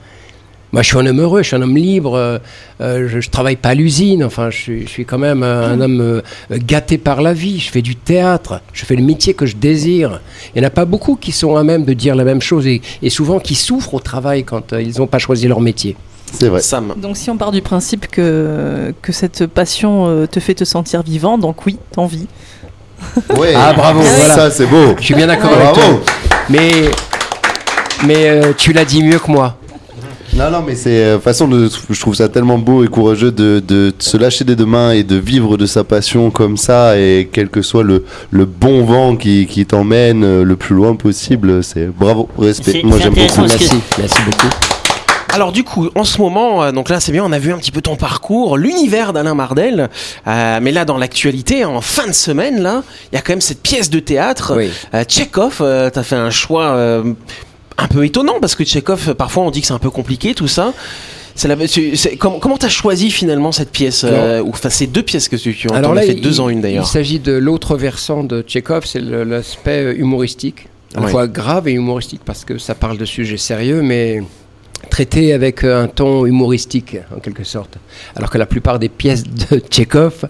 Moi, 0.73 0.83
je 0.83 0.89
suis 0.89 0.99
un 0.99 1.07
homme 1.07 1.21
heureux, 1.21 1.43
je 1.43 1.49
suis 1.49 1.57
un 1.57 1.63
homme 1.63 1.77
libre, 1.77 2.15
euh, 2.15 2.39
euh, 2.83 3.09
je, 3.09 3.17
ne 3.17 3.23
travaille 3.23 3.57
pas 3.57 3.71
à 3.71 3.75
l'usine, 3.75 4.23
enfin, 4.23 4.51
je 4.51 4.57
suis, 4.59 4.83
je 4.83 4.89
suis 4.89 5.05
quand 5.07 5.17
même 5.19 5.43
un, 5.43 5.63
un 5.63 5.81
homme 5.81 6.01
euh, 6.01 6.21
gâté 6.53 6.99
par 6.99 7.23
la 7.23 7.33
vie, 7.33 7.59
je 7.59 7.71
fais 7.71 7.81
du 7.81 7.97
théâtre, 7.97 8.61
je 8.75 8.85
fais 8.85 8.95
le 8.95 9.03
métier 9.03 9.33
que 9.33 9.47
je 9.47 9.57
désire. 9.57 10.21
Il 10.55 10.61
n'y 10.61 10.67
en 10.67 10.69
a 10.69 10.71
pas 10.71 10.85
beaucoup 10.85 11.17
qui 11.17 11.33
sont 11.33 11.57
à 11.57 11.65
même 11.65 11.85
de 11.85 11.95
dire 11.95 12.15
la 12.15 12.25
même 12.25 12.43
chose 12.43 12.67
et, 12.67 12.83
et 13.03 13.09
souvent 13.11 13.39
qui 13.41 13.55
souffrent 13.55 13.95
au 13.95 14.01
travail 14.01 14.45
quand 14.45 14.73
euh, 14.75 14.83
ils 14.83 14.99
n'ont 14.99 15.07
pas 15.07 15.19
choisi 15.19 15.49
leur 15.49 15.61
métier. 15.61 15.97
C'est 16.33 16.49
vrai. 16.49 16.61
Sam. 16.61 16.93
Donc 16.97 17.17
si 17.17 17.31
on 17.31 17.37
part 17.39 17.53
du 17.53 17.63
principe 17.63 18.07
que, 18.07 18.93
que 19.01 19.13
cette 19.13 19.47
passion 19.47 20.07
euh, 20.09 20.27
te 20.27 20.41
fait 20.41 20.55
te 20.55 20.65
sentir 20.65 21.03
vivant, 21.03 21.39
donc 21.39 21.65
oui, 21.65 21.79
t'en 21.93 22.07
vis. 22.07 22.27
Ouais. 23.37 23.53
Ah, 23.57 23.73
bravo, 23.73 24.01
voilà. 24.01 24.35
Ça, 24.35 24.51
c'est 24.51 24.67
beau. 24.67 24.95
Je 24.99 25.05
suis 25.05 25.15
bien 25.15 25.27
d'accord 25.29 25.53
avec 25.53 25.73
Bravo. 25.73 25.81
toi. 25.81 26.01
Mais, 26.51 26.71
mais 28.07 28.29
euh, 28.29 28.53
tu 28.57 28.73
l'as 28.73 28.85
dit 28.85 29.03
mieux 29.03 29.19
que 29.19 29.31
moi. 29.31 29.57
Non, 30.38 30.50
non, 30.52 30.62
mais 30.64 30.76
c'est 30.76 31.02
euh, 31.02 31.11
de 31.11 31.14
toute 31.16 31.25
façon, 31.25 31.49
de- 31.49 31.68
je 31.90 32.00
trouve 32.00 32.14
ça 32.14 32.28
tellement 32.28 32.59
beau 32.59 32.85
et 32.85 32.87
courageux 32.88 33.33
de, 33.33 33.61
de 33.66 33.92
se 33.99 34.16
lâcher 34.16 34.45
des 34.45 34.54
deux 34.54 34.66
mains 34.66 34.92
et 34.92 35.02
de 35.02 35.16
vivre 35.16 35.57
de 35.57 35.66
sa 35.66 35.83
passion 35.83 36.30
comme 36.30 36.57
ça 36.57 36.97
et 36.97 37.28
quel 37.33 37.49
que 37.49 37.61
soit 37.61 37.83
le, 37.83 38.04
le 38.30 38.45
bon 38.45 38.85
vent 38.85 39.16
qui, 39.16 39.47
qui 39.47 39.66
t'emmène 39.66 40.23
euh, 40.23 40.45
le 40.45 40.54
plus 40.54 40.76
loin 40.76 40.95
possible. 40.95 41.64
C'est 41.64 41.87
bravo, 41.87 42.28
respect. 42.38 42.83
Moi, 42.85 42.99
j'aime 43.02 43.14
beaucoup. 43.14 43.26
que- 43.42 43.49
Merci, 43.49 43.80
merci 43.99 44.23
beaucoup. 44.26 44.49
Alors 45.35 45.50
du 45.52 45.62
coup, 45.64 45.90
en 45.95 46.04
ce 46.04 46.18
moment, 46.21 46.62
euh, 46.62 46.73
donc 46.73 46.88
là 46.88 47.00
c'est 47.00 47.12
bien, 47.12 47.23
on 47.25 47.33
a 47.33 47.38
vu 47.38 47.52
un 47.52 47.59
petit 47.59 47.71
peu 47.71 47.83
ton 47.83 47.97
parcours, 47.97 48.57
l'univers 48.57 49.12
d'Alain 49.12 49.35
Mardel, 49.35 49.90
euh, 50.26 50.59
mais 50.62 50.73
là 50.73 50.85
dans 50.87 50.97
l'actualité, 50.97 51.64
en 51.66 51.80
fin 51.83 52.07
de 52.07 52.12
semaine, 52.12 52.62
là, 52.62 52.83
il 53.12 53.16
y 53.16 53.18
a 53.18 53.23
quand 53.23 53.33
même 53.33 53.42
cette 53.42 53.61
pièce 53.62 53.90
de 53.90 53.99
théâtre, 54.00 54.54
Oui. 54.57 54.71
euh, 54.95 55.04
Tchekhov, 55.04 55.59
euh, 55.61 55.90
t'as 55.90 56.02
fait 56.02 56.16
un 56.16 56.30
choix 56.30 56.68
euh, 56.68 57.12
un 57.79 57.89
peu 57.89 58.05
étonnant, 58.05 58.41
parce 58.41 58.55
que 58.55 58.65
Tchekhov, 58.65 59.15
parfois 59.15 59.45
on 59.45 59.51
dit 59.51 59.61
que 59.61 59.67
c'est 59.67 59.73
un 59.73 59.79
peu 59.79 59.91
compliqué 59.91 60.35
tout 60.35 60.49
ça. 60.49 60.73
La- 61.45 61.55
comment 62.19 62.41
comment 62.41 62.57
t'as 62.59 62.69
choisi 62.69 63.13
finalement 63.13 63.53
cette 63.53 63.71
pièce 63.71 64.05
euh, 64.05 64.41
ou 64.43 64.49
enfin 64.51 64.71
ces 64.71 64.89
deux 64.89 65.05
pièces 65.05 65.29
que 65.29 65.37
tu, 65.37 65.55
tu 65.55 65.69
en 65.71 65.75
as 65.97 66.01
fait 66.03 66.15
il- 66.15 66.21
deux 66.21 66.41
en 66.41 66.49
une 66.49 66.59
Il 66.59 66.63
d'ailleurs. 66.63 66.87
s'agit 66.89 67.21
de 67.21 67.31
l'autre 67.33 67.77
versant 67.77 68.25
de 68.25 68.43
Tchekhov, 68.43 68.85
c'est 68.87 69.01
l'aspect 69.01 69.95
humoristique. 69.95 70.67
à 70.95 71.01
la 71.01 71.05
Ouais. 71.05 71.11
fois 71.13 71.27
grave 71.29 71.69
et 71.69 71.73
humoristique, 71.73 72.23
parce 72.25 72.45
que 72.45 72.57
ça 72.59 72.75
parle 72.75 72.97
de 72.99 73.05
sujets 73.05 73.37
sérieux, 73.37 73.83
mais 73.83 74.23
traité 74.91 75.33
avec 75.33 75.65
un 75.65 75.87
ton 75.87 76.27
humoristique, 76.27 76.97
en 77.15 77.21
quelque 77.21 77.45
sorte. 77.45 77.79
Alors 78.17 78.31
que 78.31 78.39
la 78.39 78.47
plupart 78.47 78.79
des 78.79 78.89
pièces 78.89 79.25
de 79.25 79.59
Tchekhov 79.71 80.27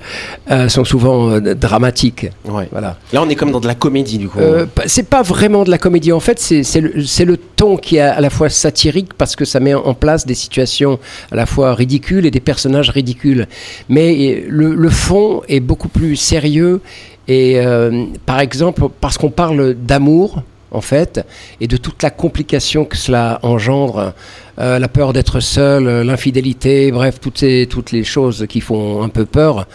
euh, 0.51 0.69
sont 0.69 0.85
souvent 0.85 1.31
euh, 1.31 1.55
dramatiques. 1.55 2.27
Ouais. 2.45 2.69
Voilà. 2.71 2.97
Là, 3.13 3.23
on 3.23 3.29
est 3.29 3.35
comme 3.35 3.53
dans 3.53 3.61
de 3.61 3.67
la 3.67 3.75
comédie, 3.75 4.19
du 4.19 4.29
coup. 4.29 4.39
Euh, 4.39 4.67
c'est 4.87 5.09
pas 5.09 5.23
vraiment 5.23 5.65
de 5.65 5.71
la 5.71 5.79
comédie. 5.79 6.13
En 6.13 6.21
fait, 6.21 6.39
c'est 6.39 6.63
c'est 6.63 6.81
le, 6.81 7.05
c'est 7.05 7.25
le 7.25 7.37
ton 7.37 7.77
qui 7.77 7.97
est 7.97 8.01
à 8.01 8.21
la 8.21 8.31
fois 8.31 8.49
satirique 8.49 9.15
parce 9.15 9.37
que 9.37 9.45
ça 9.45 9.61
met 9.61 9.75
en 9.75 9.95
place 9.95 10.27
des 10.27 10.35
situations 10.35 10.99
à 11.31 11.37
la 11.37 11.47
fois 11.47 11.75
ridicules 11.75 12.27
et 12.27 12.31
des 12.31 12.41
personnages 12.41 12.91
ridicules. 12.91 13.47
Mais 13.89 14.15
euh, 14.15 14.47
le, 14.49 14.75
le 14.75 14.91
fond 14.91 15.43
est 15.49 15.61
beaucoup 15.61 15.89
plus 15.89 16.17
sérieux. 16.17 16.81
Et 17.29 17.61
euh, 17.61 18.07
par 18.25 18.41
exemple, 18.41 18.83
parce 19.01 19.19
qu'on 19.19 19.31
parle 19.31 19.75
d'amour, 19.75 20.43
en 20.71 20.81
fait, 20.81 21.25
et 21.61 21.67
de 21.67 21.77
toute 21.77 22.03
la 22.03 22.11
complication 22.11 22.85
que 22.85 22.97
cela 22.97 23.39
engendre, 23.43 24.13
euh, 24.59 24.79
la 24.79 24.89
peur 24.89 25.13
d'être 25.13 25.41
seul, 25.41 25.87
euh, 25.87 26.05
l'infidélité, 26.05 26.91
bref, 26.91 27.21
toutes, 27.21 27.39
ces, 27.39 27.67
toutes 27.69 27.93
les 27.93 28.05
choses 28.05 28.47
qui 28.49 28.61
font 28.61 29.03
un 29.03 29.09
peu 29.09 29.25
peur. 29.25 29.67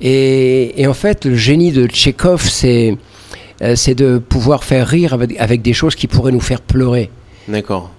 Et, 0.00 0.84
en 0.86 0.94
fait, 0.94 1.24
le 1.24 1.36
génie 1.36 1.72
de 1.72 1.86
Tchekhov, 1.86 2.42
c'est 2.42 2.96
euh, 3.62 3.76
c'est 3.76 3.94
de 3.94 4.18
pouvoir 4.18 4.64
faire 4.64 4.86
rire 4.88 5.14
avec, 5.14 5.38
avec 5.38 5.62
des 5.62 5.72
choses 5.72 5.94
qui 5.94 6.08
pourraient 6.08 6.32
nous 6.32 6.40
faire 6.40 6.60
pleurer. 6.60 7.08
D'accord. 7.46 7.90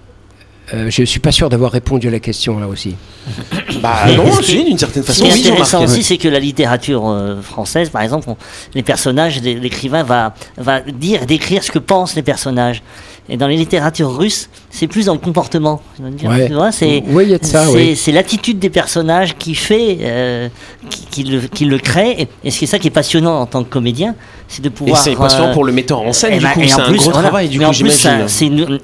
Euh, 0.74 0.90
je 0.90 1.04
suis 1.04 1.20
pas 1.20 1.30
sûr 1.30 1.48
d'avoir 1.48 1.70
répondu 1.70 2.08
à 2.08 2.10
la 2.10 2.18
question 2.20 2.58
là 2.58 2.66
aussi. 2.66 2.96
Bah 3.82 4.06
non, 4.16 4.32
ce 4.32 4.42
si, 4.42 4.64
d'une 4.64 4.78
certaine 4.78 5.02
Ce 5.02 5.08
façon, 5.08 5.24
qui 5.24 5.30
est 5.46 5.50
intéressant 5.50 5.84
aussi, 5.84 6.02
c'est 6.02 6.16
que 6.16 6.28
la 6.28 6.38
littérature 6.40 7.08
euh, 7.08 7.40
française, 7.42 7.90
par 7.90 8.02
exemple, 8.02 8.28
on- 8.30 8.36
les 8.74 8.82
personnages, 8.82 9.40
l'écrivain 9.42 10.02
va, 10.02 10.34
va 10.56 10.80
dire, 10.80 11.26
décrire 11.26 11.62
ce 11.62 11.70
que 11.70 11.78
pensent 11.78 12.14
les 12.14 12.22
personnages. 12.22 12.82
Et 13.28 13.36
dans 13.36 13.48
les 13.48 13.56
littératures 13.56 14.16
russes, 14.16 14.48
c'est 14.70 14.86
plus 14.86 15.06
dans 15.06 15.12
le 15.14 15.18
comportement. 15.18 15.82
Ouais. 16.00 16.38
C'est 16.70 17.02
Oui, 17.08 17.24
il 17.24 17.30
y 17.30 17.34
a 17.34 17.38
de 17.38 17.44
ça, 17.44 17.64
c'est- 17.66 17.72
oui. 17.74 17.96
c'est 17.96 18.12
l'attitude 18.12 18.60
des 18.60 18.70
personnages 18.70 19.36
qui 19.36 19.56
fait, 19.56 19.98
euh, 20.02 20.48
qui, 20.90 21.06
qui 21.10 21.24
le, 21.24 21.40
qui 21.40 21.64
le 21.64 21.78
crée. 21.78 22.12
Et, 22.20 22.28
et 22.44 22.50
c'est 22.52 22.66
ça 22.66 22.78
qui 22.78 22.86
est 22.86 22.90
passionnant 22.90 23.40
en 23.40 23.46
tant 23.46 23.64
que 23.64 23.68
comédien, 23.68 24.14
c'est 24.46 24.62
de 24.62 24.68
Et 24.68 24.70
pouvoir. 24.70 24.98
c'est 24.98 25.16
passionnant 25.16 25.48
euh, 25.48 25.52
pour 25.54 25.64
le 25.64 25.72
metteur 25.72 26.02
en 26.02 26.12
scène, 26.12 26.34
et 26.34 26.38
du 26.38 26.44
ben- 26.44 26.52
coup, 26.52 26.60
et 26.60 26.68
c'est 26.68 26.74
en 26.80 26.84
un 26.84 26.88
plus, 26.88 26.98
gros 26.98 27.10
voilà. 27.10 27.28
travail, 27.28 27.48
du 27.48 27.58
Mais 27.58 27.64
coup, 27.64 27.72
j'imagine. 27.72 28.26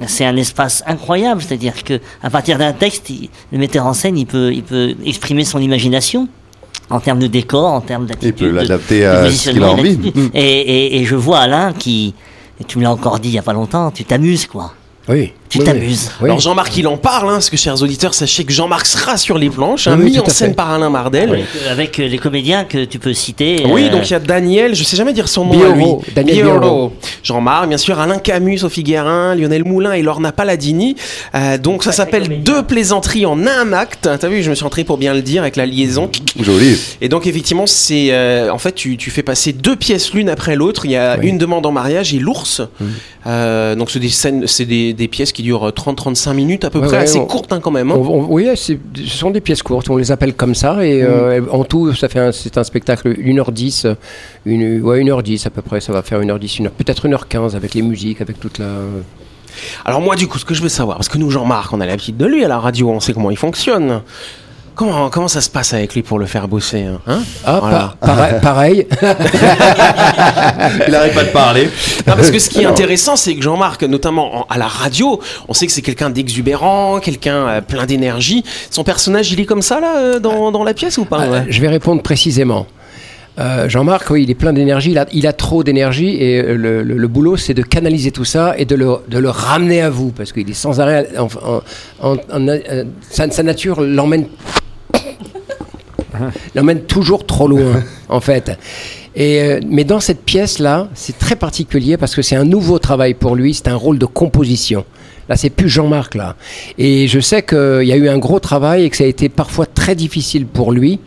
c'est 0.08 0.24
un 0.24 0.36
espace 0.36 0.82
incroyable, 0.88 1.40
c'est-à-dire 1.40 1.84
que 1.84 2.00
à 2.22 2.28
partir 2.30 2.58
d'un 2.58 2.72
texte, 2.72 3.10
il- 3.10 3.28
le 3.52 3.58
metteur 3.58 3.86
en 3.86 3.92
scène, 3.94 4.18
il 4.18 4.26
peut, 4.26 4.52
il 4.52 4.64
peut 4.64 4.94
exprimer 5.06 5.44
son 5.44 5.60
imagination 5.60 6.26
en 6.90 6.98
termes 6.98 7.20
de 7.20 7.28
décor, 7.28 7.72
en 7.72 7.80
termes 7.80 8.06
d'attitude. 8.06 8.34
Il 8.40 8.46
peut 8.48 8.50
l'adapter 8.50 9.04
à 9.06 9.30
ce 9.30 9.50
qu'il 9.50 9.62
a 9.62 9.70
envie. 9.70 9.98
Et, 10.34 10.40
et- 10.40 10.96
et 11.00 11.04
je 11.04 11.14
vois 11.14 11.38
Alain 11.38 11.72
qui, 11.78 12.12
tu 12.66 12.78
me 12.78 12.82
l'as 12.82 12.92
encore 12.92 13.18
dit 13.18 13.28
il 13.28 13.34
y 13.34 13.38
a 13.38 13.42
pas 13.42 13.52
longtemps, 13.52 13.90
tu 13.90 14.04
t'amuses 14.04 14.46
quoi. 14.46 14.72
Oui. 15.08 15.32
Tu 15.52 15.58
Oui, 15.58 15.64
t'amuses. 15.66 16.10
oui. 16.22 16.28
Alors 16.30 16.40
Jean-Marc, 16.40 16.74
il 16.78 16.86
en 16.86 16.96
parle, 16.96 17.28
hein, 17.28 17.34
parce 17.34 17.50
que 17.50 17.58
chers 17.58 17.82
auditeurs, 17.82 18.14
sachez 18.14 18.44
que 18.44 18.52
Jean-Marc 18.54 18.86
sera 18.86 19.18
sur 19.18 19.36
les 19.36 19.50
planches, 19.50 19.86
hein, 19.86 19.96
Oui, 19.98 20.12
mis 20.12 20.18
en 20.18 20.26
scène 20.26 20.48
fait. 20.50 20.54
par 20.56 20.70
Alain 20.70 20.88
Mardel. 20.88 21.28
Avec, 21.28 21.44
euh, 21.66 21.70
avec, 21.72 21.98
euh, 22.00 22.08
les 22.08 22.16
comédiens 22.16 22.64
que 22.64 22.86
tu 22.86 22.98
peux 22.98 23.12
citer. 23.12 23.66
Oui, 23.68 23.84
euh, 23.84 23.90
donc 23.90 24.08
il 24.08 24.12
y 24.12 24.16
a 24.16 24.18
Daniel, 24.18 24.74
je 24.74 24.82
sais 24.82 24.96
jamais 24.96 25.12
dire 25.12 25.28
son 25.28 25.44
nom 25.44 25.50
Bioro, 25.52 25.72
à 26.00 26.06
lui. 26.06 26.14
Daniel 26.14 26.44
Bioro. 26.44 26.94
Jean-Marc, 27.22 27.68
bien 27.68 27.76
sûr, 27.76 28.00
Alain 28.00 28.18
Camus, 28.18 28.58
Sophie 28.58 28.82
Guérin, 28.82 29.34
Lionel 29.34 29.64
Moulin 29.64 29.92
et 29.92 30.00
Lorna 30.00 30.32
Paladini. 30.32 30.96
Euh, 31.34 31.58
donc 31.58 31.84
ça 31.84 31.92
s'appelle 31.92 32.42
Deux 32.42 32.62
plaisanteries 32.62 33.26
en 33.26 33.46
un 33.46 33.74
acte. 33.74 34.08
T'as 34.18 34.28
vu, 34.28 34.42
je 34.42 34.48
me 34.48 34.54
suis 34.54 34.64
entré 34.64 34.84
pour 34.84 34.96
bien 34.96 35.12
le 35.12 35.20
dire 35.20 35.42
avec 35.42 35.56
la 35.56 35.66
liaison. 35.66 36.10
Joli. 36.40 36.78
Et 37.02 37.10
donc 37.10 37.26
effectivement, 37.26 37.66
c'est 37.66 38.06
euh, 38.12 38.50
en 38.50 38.58
fait 38.58 38.72
tu, 38.74 38.96
tu 38.96 39.10
fais 39.10 39.22
passer 39.22 39.52
deux 39.52 39.76
pièces 39.76 40.14
l'une 40.14 40.30
après 40.30 40.56
l'autre. 40.56 40.86
Il 40.86 40.92
y 40.92 40.96
a 40.96 41.18
Oui. 41.20 41.28
une 41.28 41.36
demande 41.36 41.66
en 41.66 41.72
mariage 41.72 42.14
et 42.14 42.18
l'ours. 42.18 42.62
Euh, 43.26 43.74
donc 43.76 43.90
c'est 43.90 43.98
des 44.00 44.08
scènes, 44.08 44.46
c'est 44.46 44.64
des, 44.64 44.92
des 44.94 45.08
pièces 45.08 45.30
qui 45.32 45.41
durent 45.42 45.68
30-35 45.70 46.32
minutes 46.34 46.64
à 46.64 46.70
peu 46.70 46.78
Ouais, 46.78 46.86
près, 46.86 46.96
ouais, 46.98 47.02
assez 47.02 47.18
on- 47.18 47.26
courtes 47.26 47.52
hein, 47.52 47.60
quand 47.60 47.70
même. 47.70 47.90
hein. 47.90 47.96
On- 47.98 48.20
on- 48.22 48.26
oui, 48.32 48.48
ce 48.54 48.74
sont 49.06 49.30
des 49.30 49.40
pièces 49.40 49.62
courtes, 49.62 49.90
on 49.90 49.96
les 49.96 50.10
appelle 50.12 50.34
comme 50.34 50.54
ça, 50.54 50.84
et 50.86 51.02
euh, 51.02 51.42
en 51.50 51.64
tout, 51.64 51.92
ça 51.94 52.08
fait 52.08 52.32
c'est 52.32 52.56
un 52.56 52.64
spectacle 52.64 53.14
1h10, 53.18 53.84
euh, 53.86 53.94
une, 54.46 54.80
ouais, 54.82 55.00
1h10 55.02 55.46
à 55.46 55.50
peu 55.50 55.62
près, 55.62 55.80
ça 55.80 55.92
va 55.92 56.02
faire 56.02 56.20
1h10, 56.20 56.58
une 56.58 56.66
heure- 56.66 56.72
peut-être 56.72 57.06
1h15 57.06 57.54
avec 57.56 57.74
les 57.74 57.82
musiques, 57.82 58.20
avec 58.20 58.40
toute 58.40 58.58
la... 58.58 58.66
Alors 59.84 60.00
moi 60.00 60.16
du 60.16 60.26
coup, 60.28 60.38
ce 60.38 60.44
que 60.46 60.54
je 60.54 60.62
veux 60.62 60.68
savoir, 60.70 60.96
parce 60.96 61.08
que 61.10 61.18
nous 61.18 61.30
Jean-Marc, 61.30 61.72
on 61.74 61.80
a 61.80 61.86
l'habitude 61.86 62.16
de 62.16 62.24
lui 62.26 62.44
à 62.44 62.48
la 62.48 62.58
radio, 62.58 62.88
on 62.90 63.00
sait 63.00 63.12
comment 63.12 63.30
il 63.30 63.36
fonctionne. 63.36 64.00
Comment, 64.82 65.10
comment 65.10 65.28
ça 65.28 65.40
se 65.40 65.48
passe 65.48 65.74
avec 65.74 65.94
lui 65.94 66.02
pour 66.02 66.18
le 66.18 66.26
faire 66.26 66.48
bosser 66.48 66.82
hein, 66.82 67.00
hein 67.06 67.20
Ah, 67.44 67.58
Voilà. 67.60 67.94
pa- 68.00 68.06
pareil, 68.08 68.40
pareil. 68.42 68.86
Il 70.88 70.94
arrête 70.94 71.14
pas 71.14 71.22
de 71.22 71.28
parler. 71.30 71.64
Non, 72.06 72.14
parce 72.16 72.32
que 72.32 72.40
ce 72.40 72.50
qui 72.50 72.62
est 72.62 72.64
intéressant, 72.66 73.14
c'est 73.14 73.36
que 73.36 73.42
Jean-Marc, 73.42 73.84
notamment 73.84 74.40
en- 74.40 74.46
à 74.50 74.58
la 74.58 74.66
radio, 74.66 75.20
on 75.48 75.54
sait 75.54 75.66
que 75.66 75.72
c'est 75.72 75.82
quelqu'un 75.82 76.10
d'exubérant, 76.10 76.98
quelqu'un 76.98 77.46
euh, 77.46 77.60
plein 77.60 77.86
d'énergie. 77.86 78.42
Son 78.70 78.82
personnage, 78.82 79.30
il 79.30 79.38
est 79.38 79.44
comme 79.44 79.62
ça 79.62 79.78
là 79.80 79.98
euh, 79.98 80.18
dans, 80.18 80.50
dans 80.50 80.64
la 80.64 80.74
pièce 80.74 80.98
ou 80.98 81.04
pas 81.04 81.18
Ah, 81.22 81.30
ouais 81.30 81.44
Je 81.48 81.60
vais 81.60 81.68
répondre 81.68 82.02
précisément. 82.02 82.66
Euh, 83.38 83.68
Jean-Marc, 83.68 84.10
oui, 84.10 84.24
il 84.24 84.30
est 84.30 84.34
plein 84.34 84.52
d'énergie, 84.52 84.90
il 84.90 84.98
a, 84.98 85.06
il 85.12 85.26
a 85.28 85.32
trop 85.32 85.62
d'énergie 85.62 86.16
et 86.20 86.42
le, 86.42 86.82
le- 86.82 86.96
le 86.96 87.08
boulot, 87.08 87.36
c'est 87.36 87.54
de 87.54 87.62
canaliser 87.62 88.10
tout 88.10 88.24
ça 88.26 88.54
et 88.58 88.64
de 88.64 88.74
le, 88.74 88.96
de 89.08 89.18
le 89.18 89.30
ramener 89.30 89.80
à 89.80 89.90
vous 89.90 90.10
parce 90.10 90.32
qu'il 90.32 90.50
est 90.50 90.54
sans 90.54 90.80
arrêt. 90.80 91.08
en- 91.16 91.28
en- 92.02 92.16
en- 92.32 92.48
en- 92.48 92.58
sa, 93.10 93.30
sa 93.30 93.42
nature 93.44 93.80
l'emmène 93.80 94.26
l'emmène 96.54 96.80
toujours 96.82 97.26
trop 97.26 97.48
loin, 97.48 97.82
en 98.08 98.20
fait. 98.20 98.52
Et, 99.14 99.40
euh, 99.42 99.60
mais 99.68 99.84
dans 99.84 100.00
cette 100.00 100.22
pièce-là, 100.24 100.88
c'est 100.94 101.18
très 101.18 101.36
particulier 101.36 101.96
parce 101.96 102.14
que 102.14 102.22
c'est 102.22 102.36
un 102.36 102.44
nouveau 102.44 102.78
travail 102.78 103.14
pour 103.14 103.36
lui, 103.36 103.52
c'est 103.54 103.68
un 103.68 103.76
rôle 103.76 103.98
de 103.98 104.06
composition. 104.06 104.84
Là, 105.28 105.36
c'est 105.36 105.50
plus 105.50 105.68
Jean-Marc, 105.68 106.14
là. 106.14 106.34
Et 106.78 107.06
je 107.06 107.20
sais 107.20 107.42
qu'il 107.42 107.84
y 107.84 107.92
a 107.92 107.96
eu 107.96 108.08
un 108.08 108.18
gros 108.18 108.40
travail 108.40 108.84
et 108.84 108.90
que 108.90 108.96
ça 108.96 109.04
a 109.04 109.06
été 109.06 109.28
parfois 109.28 109.66
très 109.66 109.94
difficile 109.94 110.46
pour 110.46 110.72
lui. 110.72 110.98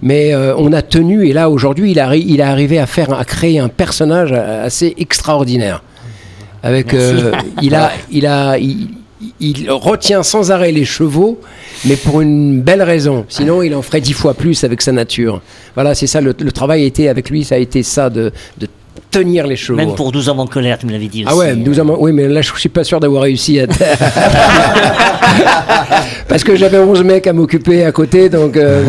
Mais 0.00 0.32
euh, 0.32 0.54
on 0.56 0.72
a 0.72 0.80
tenu, 0.82 1.26
et 1.26 1.32
là, 1.32 1.50
aujourd'hui, 1.50 1.90
il, 1.90 1.98
a 1.98 2.08
arri- 2.08 2.24
il 2.24 2.38
est 2.38 2.44
arrivé 2.44 2.78
à, 2.78 2.86
faire, 2.86 3.12
à 3.12 3.24
créer 3.24 3.58
un 3.58 3.68
personnage 3.68 4.30
euh, 4.32 4.64
assez 4.66 4.94
extraordinaire. 4.96 5.82
Avec, 6.62 6.94
euh, 6.94 7.32
il, 7.62 7.74
a, 7.74 7.90
il, 8.12 8.26
a, 8.26 8.58
il, 8.58 8.88
il 9.40 9.70
retient 9.70 10.22
sans 10.22 10.50
arrêt 10.52 10.70
les 10.72 10.84
chevaux, 10.84 11.40
mais 11.84 11.96
pour 11.96 12.20
une 12.20 12.60
belle 12.60 12.82
raison. 12.82 13.24
Sinon, 13.28 13.62
il 13.62 13.74
en 13.74 13.82
ferait 13.82 14.00
dix 14.00 14.12
fois 14.12 14.34
plus 14.34 14.62
avec 14.64 14.80
sa 14.82 14.92
nature. 14.92 15.40
Voilà, 15.74 15.94
c'est 15.94 16.06
ça, 16.06 16.20
le, 16.20 16.34
le 16.38 16.52
travail 16.52 16.82
a 16.82 16.86
été 16.86 17.08
avec 17.08 17.28
lui, 17.30 17.44
ça 17.44 17.56
a 17.56 17.58
été 17.58 17.82
ça, 17.82 18.10
de, 18.10 18.32
de 18.58 18.68
tenir 19.10 19.46
les 19.46 19.56
chevaux. 19.56 19.76
Même 19.78 19.94
pour 19.94 20.12
12 20.12 20.28
hommes 20.28 20.40
en 20.40 20.46
colère, 20.46 20.78
tu 20.78 20.86
me 20.86 20.92
l'avais 20.92 21.06
dit 21.08 21.24
aussi. 21.24 21.32
Ah 21.32 21.36
ouais, 21.36 21.54
12 21.56 21.78
hommes- 21.80 21.96
oui, 21.98 22.12
mais 22.12 22.28
là, 22.28 22.42
je 22.42 22.52
suis 22.56 22.68
pas 22.68 22.84
sûr 22.84 23.00
d'avoir 23.00 23.22
réussi 23.22 23.58
à. 23.60 23.66
Parce 26.28 26.44
que 26.44 26.56
j'avais 26.56 26.78
11 26.78 27.02
mecs 27.04 27.26
à 27.26 27.32
m'occuper 27.32 27.84
à 27.84 27.92
côté, 27.92 28.28
donc. 28.28 28.56
euh, 28.56 28.84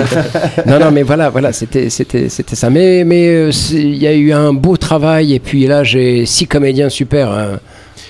Non, 0.66 0.80
non, 0.80 0.92
mais 0.92 1.04
voilà, 1.04 1.30
voilà, 1.30 1.54
c'était, 1.54 1.90
c'était, 1.90 2.30
c'était 2.30 2.56
ça. 2.56 2.70
Mais, 2.70 3.04
mais 3.04 3.28
euh, 3.28 3.52
il 3.72 3.96
y 3.98 4.08
a 4.08 4.14
eu 4.14 4.32
un 4.34 4.54
beau 4.54 4.78
travail, 4.78 5.34
et 5.34 5.40
puis 5.40 5.66
là, 5.68 5.84
j'ai 5.84 6.26
six 6.26 6.48
comédiens 6.48 6.90
super. 6.90 7.32
hein. 7.32 7.60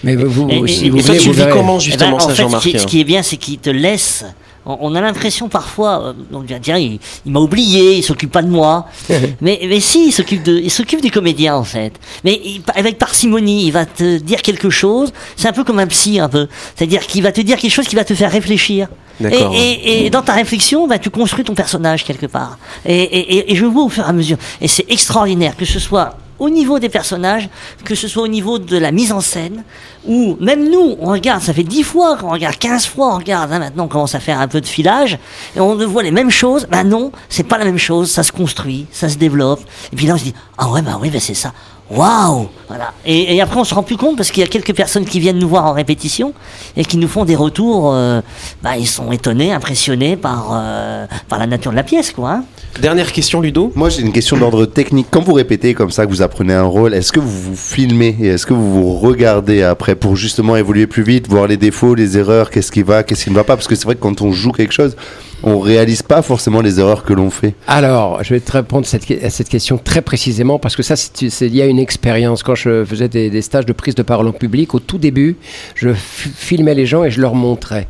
Mais 0.03 0.15
vous, 0.15 0.47
Et- 0.49 0.57
et- 0.59 0.67
si 0.67 0.85
et 0.85 0.89
vous 0.89 0.97
Et 0.99 1.01
toi, 1.03 1.07
voulez, 1.09 1.19
tu 1.19 1.23
vous 1.25 1.29
le 1.31 1.35
vis 1.35 1.43
verrez. 1.45 1.51
comment 1.51 1.73
Eh 1.73 1.77
ben, 1.77 1.79
justement 1.79 2.15
en 2.15 2.19
ça, 2.19 2.29
fait, 2.29 2.35
Jean-Marc 2.43 2.63
ce, 2.63 2.69
qui, 2.69 2.79
ce 2.79 2.85
qui 2.88 3.01
est 3.01 3.03
bien, 3.05 3.23
c'est 3.23 3.38
qu'il 3.38 3.57
te 3.59 3.69
laisse. 3.69 4.25
On, 4.65 4.77
on 4.81 4.95
a 4.95 5.01
l'impression 5.01 5.47
parfois, 5.49 6.01
euh, 6.03 6.13
on 6.33 6.39
va 6.41 6.59
dire, 6.59 6.77
il, 6.77 6.99
il 7.25 7.31
m'a 7.31 7.39
oublié, 7.39 7.95
il 7.97 8.03
s'occupe 8.03 8.31
pas 8.31 8.41
de 8.41 8.49
moi. 8.49 8.88
mais, 9.41 9.59
mais 9.67 9.79
si, 9.79 10.07
il 10.07 10.12
s'occupe 10.12 10.43
de, 10.43 10.57
il 10.59 10.69
s'occupe 10.69 11.01
des 11.01 11.09
comédiens 11.09 11.55
en 11.55 11.63
fait. 11.63 11.93
Mais 12.23 12.39
il- 12.43 12.62
avec 12.75 12.97
parcimonie, 12.97 13.65
il 13.65 13.71
va 13.71 13.85
te 13.85 14.17
dire 14.17 14.41
quelque 14.41 14.69
chose. 14.69 15.12
C'est 15.38 15.47
un 15.47 15.53
peu 15.53 15.63
comme 15.63 15.79
un 15.79 15.88
psy 15.88 16.19
un 16.19 16.29
peu. 16.29 16.47
C'est-à-dire 16.75 17.05
qu'il 17.07 17.23
va 17.23 17.31
te 17.31 17.41
dire 17.41 17.57
quelque 17.57 17.71
chose 17.71 17.88
qui 17.88 17.95
va 17.95 18.03
te 18.03 18.13
faire 18.13 18.31
réfléchir. 18.31 18.88
Et, 19.21 19.23
D'accord. 19.23 19.53
et- 19.53 20.05
et 20.05 20.09
dans 20.09 20.21
ta 20.21 20.31
réflexion, 20.33 20.88
bah, 20.88 20.97
tu 20.97 21.09
construis 21.09 21.43
ton 21.43 21.53
personnage 21.55 22.05
quelque 22.05 22.25
part. 22.27 22.57
Et, 22.85 22.95
et- 23.01 23.35
et- 23.38 23.51
et 23.51 23.55
je 23.55 23.65
vois 23.65 23.83
au 23.83 23.89
fur 23.89 24.03
et 24.05 24.07
à 24.09 24.13
mesure. 24.13 24.38
Et 24.62 24.67
c'est 24.69 24.85
extraordinaire 24.89 25.57
que 25.57 25.65
ce 25.65 25.77
soit 25.79 26.15
au 26.39 26.49
niveau 26.49 26.80
des 26.80 26.89
personnages, 26.89 27.49
que 27.84 27.95
ce 27.95 28.08
soit 28.08 28.23
au 28.23 28.28
niveau 28.28 28.60
de 28.60 28.78
la 28.78 28.91
mise 28.91 29.12
en 29.12 29.21
scène, 29.21 29.63
où 30.08 30.38
même 30.39 30.69
nous, 30.69 30.95
on 30.99 31.12
regarde, 31.12 31.41
ça 31.41 31.54
fait 31.54 31.63
10 31.63 31.84
fois 31.84 32.17
qu'on 32.17 32.32
regarde, 32.32 32.56
15 32.56 32.86
fois 32.86 33.13
on 33.13 33.17
regarde, 33.17 33.52
hein, 33.52 33.60
maintenant 33.60 33.86
on 33.86 33.88
commence 33.88 34.15
à 34.15 34.19
faire 34.19 34.39
un 34.39 34.47
peu 34.47 34.62
de 34.62 34.65
filage, 34.65 35.19
et 35.56 35.60
on 35.60 35.75
voit 35.75 36.04
les 36.04 36.12
mêmes 36.12 36.32
choses, 36.32 36.67
ben 36.69 36.84
non, 36.84 37.12
c'est 37.28 37.43
pas 37.43 37.58
la 37.58 37.65
même 37.65 37.78
chose, 37.78 38.10
ça 38.10 38.23
se 38.23 38.32
construit, 38.32 38.88
ça 38.91 39.10
se 39.10 39.17
développe, 39.17 39.62
et 39.91 39.95
puis 39.95 40.08
là 40.08 40.15
on 40.15 40.17
se 40.17 40.23
dit, 40.23 40.34
ah 40.58 40.69
ouais, 40.69 40.82
bah 40.82 40.97
oui, 41.02 41.10
bah 41.10 41.19
c'est 41.19 41.34
ça. 41.34 41.54
Waouh 41.91 42.47
Voilà. 42.67 42.93
Et, 43.06 43.36
et 43.36 43.41
après, 43.41 43.60
on 43.60 43.63
se 43.63 43.73
rend 43.73 43.82
plus 43.84 43.97
compte 43.97 44.15
parce 44.15 44.30
qu'il 44.32 44.41
y 44.41 44.45
a 44.45 44.49
quelques 44.49 44.75
personnes 44.75 45.06
qui 45.06 45.19
viennent 45.19 45.39
nous 45.39 45.49
voir 45.49 45.65
en 45.65 45.73
répétition 45.73 46.34
et 46.78 46.86
qui 46.86 46.97
nous 46.97 47.08
font 47.08 47.25
des 47.25 47.36
retours. 47.36 47.91
euh, 47.93 48.21
bah, 48.62 48.78
ils 48.78 48.88
sont 48.88 49.12
étonnés, 49.12 49.52
impressionnés 49.52 50.15
par, 50.15 50.49
euh, 50.54 51.08
par 51.28 51.39
la 51.39 51.47
nature 51.47 51.71
de 51.71 51.75
la 51.78 51.84
pièce, 51.84 52.12
quoi. 52.12 52.32
hein. 52.32 52.43
Dernière 52.80 53.12
question, 53.12 53.41
Ludo. 53.41 53.71
Moi, 53.75 53.89
j'ai 53.89 54.02
une 54.04 54.12
question 54.13 54.38
d'ordre 54.38 54.65
technique. 54.65 55.08
Quand 55.10 55.21
vous 55.23 55.34
répétez 55.34 55.73
comme 55.73 55.89
ça, 55.89 56.06
que 56.06 56.12
vous 56.12 56.21
apprenez 56.21 56.54
un 56.54 56.63
rôle, 56.63 56.93
est-ce 56.93 57.12
que 57.12 57.19
vous 57.19 57.41
vous 57.41 57.56
filmez 57.56 58.15
et 58.21 58.28
est-ce 58.28 58.45
que 58.45 58.54
vous 58.54 58.71
vous 58.71 58.93
regardez 58.99 59.63
après 59.63 59.95
pour 59.95 60.15
justement 60.15 60.56
évoluer 60.56 60.86
plus 60.86 61.02
vite, 61.04 61.28
voir 61.28 61.47
les 61.47 61.58
défauts, 61.58 61.95
les 61.95 62.17
erreurs, 62.19 62.52
qu'est-ce 62.52 62.71
qui 62.71 62.84
va, 62.84 63.02
qu'est-ce 63.02 63.23
qui 63.23 63.32
ne 63.32 63.36
va 63.36 63.43
pas? 63.43 63.56
Parce 63.56 63.67
que 63.67 63.73
c'est 63.75 63.86
vrai 63.86 63.95
que 63.95 64.02
quand 64.02 64.21
on 64.21 64.32
joue 64.32 64.52
quelque 64.52 64.73
chose, 64.73 64.95
on 65.43 65.60
réalise 65.60 66.02
pas 66.02 66.21
forcément 66.21 66.62
les 66.62 66.80
erreurs 66.80 67.04
que 67.04 67.13
l'on 67.13 67.30
fait 67.30 67.54
Alors, 67.67 68.23
je 68.23 68.34
vais 68.34 68.39
te 68.39 68.52
répondre 68.52 68.86
cette, 68.86 69.10
à 69.23 69.30
cette 69.30 69.49
question 69.49 69.78
très 69.78 70.02
précisément 70.02 70.60
parce 70.60 70.75
que 70.75 70.84
ça, 70.84 70.95
c'est 70.95 71.47
lié 71.47 71.63
à 71.63 71.65
une 71.65 71.80
expérience. 71.80 72.43
Quand 72.43 72.56
je 72.56 72.84
faisais 72.86 73.08
des, 73.08 73.41
stages 73.41 73.65
de 73.65 73.73
prise 73.73 73.95
de 73.95 74.04
parole 74.04 74.28
en 74.28 74.32
public, 74.32 74.73
au 74.73 74.80
tout 74.80 74.97
début, 74.97 75.38
je 75.75 75.93
filmais 75.93 76.73
les 76.73 76.86
gens 76.86 77.04
et 77.04 77.12
je 77.12 77.21
leur 77.21 77.36
montrais. 77.36 77.88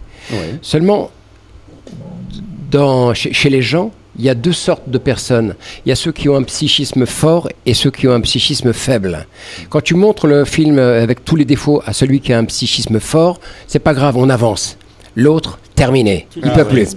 Seulement, 0.62 1.10
dans, 2.70 3.14
chez, 3.16 3.50
les 3.50 3.64
gens, 3.64 3.92
il 4.18 4.26
y 4.26 4.30
a 4.30 4.36
deux 4.36 4.54
sortes 4.54 4.88
de 4.88 4.98
personnes. 5.00 5.56
Il 5.86 5.90
y 5.90 5.92
a 5.92 5.96
ceux 5.96 6.12
qui 6.12 6.30
ont 6.30 6.36
un 6.36 6.44
psychisme 6.44 7.06
fort 7.08 7.50
et 7.66 7.74
ceux 7.74 7.90
qui 7.90 8.08
ont 8.08 8.14
un 8.14 8.22
psychisme 8.22 8.74
faible. 8.74 9.26
Quand 9.70 9.82
tu 9.82 9.96
montres 9.96 10.28
le 10.28 10.46
film 10.46 10.78
avec 10.78 11.26
tous 11.26 11.36
les 11.36 11.46
défauts 11.46 11.82
à 11.86 11.94
celui 11.94 12.20
qui 12.20 12.32
a 12.32 12.38
un 12.38 12.46
psychisme 12.46 13.00
fort, 13.00 13.40
c'est 13.66 13.80
pas 13.80 13.94
grave, 13.94 14.18
on 14.18 14.30
avance. 14.30 14.78
L'autre, 15.16 15.60
terminé. 15.76 16.28
Il 16.36 16.46
ne 16.46 16.56
peut 16.56 16.66
plus. 16.66 16.96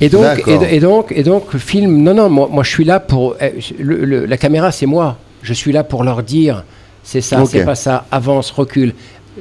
Et 0.00 0.08
donc, 0.08 0.42
et, 0.46 0.80
donc, 0.80 1.12
et 1.14 1.22
donc, 1.22 1.56
film. 1.56 2.02
Non, 2.02 2.14
non, 2.14 2.28
moi, 2.28 2.48
moi 2.50 2.64
je 2.64 2.70
suis 2.70 2.84
là 2.84 3.00
pour. 3.00 3.36
Eh, 3.40 3.52
la 3.78 4.36
caméra, 4.36 4.72
c'est 4.72 4.86
moi. 4.86 5.18
Je 5.42 5.52
suis 5.52 5.72
là 5.72 5.84
pour 5.84 6.04
leur 6.04 6.22
dire, 6.22 6.64
c'est 7.02 7.20
ça, 7.20 7.44
c'est 7.46 7.64
pas 7.64 7.74
ça. 7.74 8.06
Avance, 8.10 8.50
recule, 8.50 8.94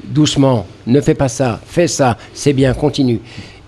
doucement. 0.04 0.66
Ne 0.86 1.02
fais 1.02 1.16
pas 1.16 1.30
ça. 1.30 1.60
Fais 1.66 1.88
ça. 1.88 2.18
C'est 2.34 2.54
bien. 2.54 2.74
Continue. 2.74 3.20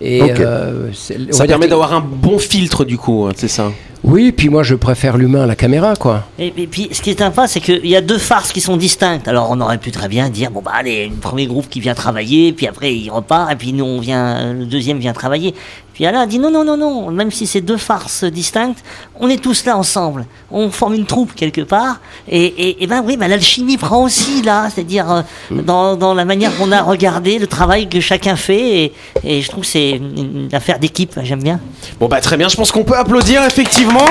Et 0.02 0.22
euh, 0.22 0.92
ça 1.32 1.46
permet 1.46 1.68
d'avoir 1.68 1.94
un 1.94 2.00
bon 2.00 2.40
filtre 2.40 2.86
du 2.86 2.98
coup, 2.98 3.26
hein, 3.26 3.34
c'est 3.36 3.50
ça. 3.50 3.72
Oui, 4.04 4.32
puis 4.32 4.50
moi 4.50 4.64
je 4.64 4.76
préfère 4.76 5.18
l'humain 5.18 5.44
à 5.44 5.46
la 5.46 5.56
caméra, 5.56 5.96
quoi. 5.96 6.26
Et, 6.40 6.52
puis 6.52 6.90
ce 6.92 7.02
qui 7.02 7.12
est 7.12 7.20
sympa, 7.20 7.48
c'est 7.48 7.60
qu'il 7.60 7.86
y 7.86 7.96
a 7.96 8.02
deux 8.02 8.18
farces 8.18 8.52
qui 8.52 8.62
sont 8.62 8.78
distinctes. 8.78 9.28
Alors 9.28 9.50
on 9.52 9.60
aurait 9.62 9.78
pu 9.78 9.92
très 9.92 10.08
bien 10.08 10.30
dire, 10.30 10.52
bon 10.52 10.62
bah 10.62 10.72
allez, 10.74 11.12
un 11.14 11.20
premier 11.20 11.48
groupe 11.48 11.70
qui 11.70 11.80
vient 11.80 11.96
travailler, 11.96 12.54
puis 12.54 12.68
après 12.68 12.94
il 12.94 13.10
repart, 13.10 13.52
et 13.52 13.56
puis 13.56 13.74
nous 13.74 13.86
on 13.86 14.00
vient, 14.00 14.54
le 14.54 14.66
deuxième 14.66 15.00
vient 15.00 15.14
travailler. 15.14 15.54
Puis 16.00 16.06
Alain 16.06 16.22
a 16.22 16.28
dit 16.28 16.40
non, 16.40 16.50
non, 16.50 16.64
non, 16.64 16.78
non, 16.78 17.12
même 17.12 17.30
si 17.30 17.46
c'est 17.46 17.60
deux 17.60 17.76
farces 17.76 18.24
distinctes, 18.24 18.82
on 19.20 19.28
est 19.28 19.44
tous 19.44 19.66
là 19.66 19.76
ensemble. 19.76 20.26
On 20.50 20.72
forme 20.72 20.94
une 20.94 21.06
troupe 21.06 21.36
quelque 21.36 21.60
part. 21.60 22.00
Et, 22.30 22.82
et, 22.82 22.88
ben 22.88 23.04
oui, 23.06 23.18
ben 23.18 23.28
l'alchimie 23.28 23.76
prend 23.76 24.06
aussi 24.06 24.42
là, 24.42 24.70
c'est-à-dire 24.74 25.12
euh, 25.12 25.22
dans, 25.52 25.98
dans, 25.98 26.14
la 26.14 26.24
manière 26.24 26.56
qu'on 26.56 26.72
a 26.72 26.84
regardé 26.84 27.38
le 27.38 27.48
travail 27.48 27.90
que 27.90 28.00
chacun 28.00 28.38
fait. 28.38 28.86
Et, 28.86 28.94
et 29.26 29.42
je 29.42 29.50
trouve 29.50 29.64
que 29.64 29.70
c'est 29.70 29.90
une, 29.90 30.48
affaire 30.54 30.80
d'équipe, 30.80 31.20
j'aime 31.22 31.44
bien. 31.44 31.60
Bon 32.00 32.08
bah 32.08 32.22
très 32.22 32.38
bien, 32.38 32.48
je 32.48 32.56
pense 32.56 32.72
qu'on 32.72 32.86
peut 32.86 32.96
applaudir 32.96 33.44
effectivement. 33.44 34.06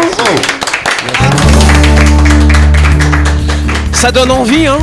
Ça 3.94 4.12
donne 4.12 4.30
envie, 4.30 4.66
hein 4.66 4.76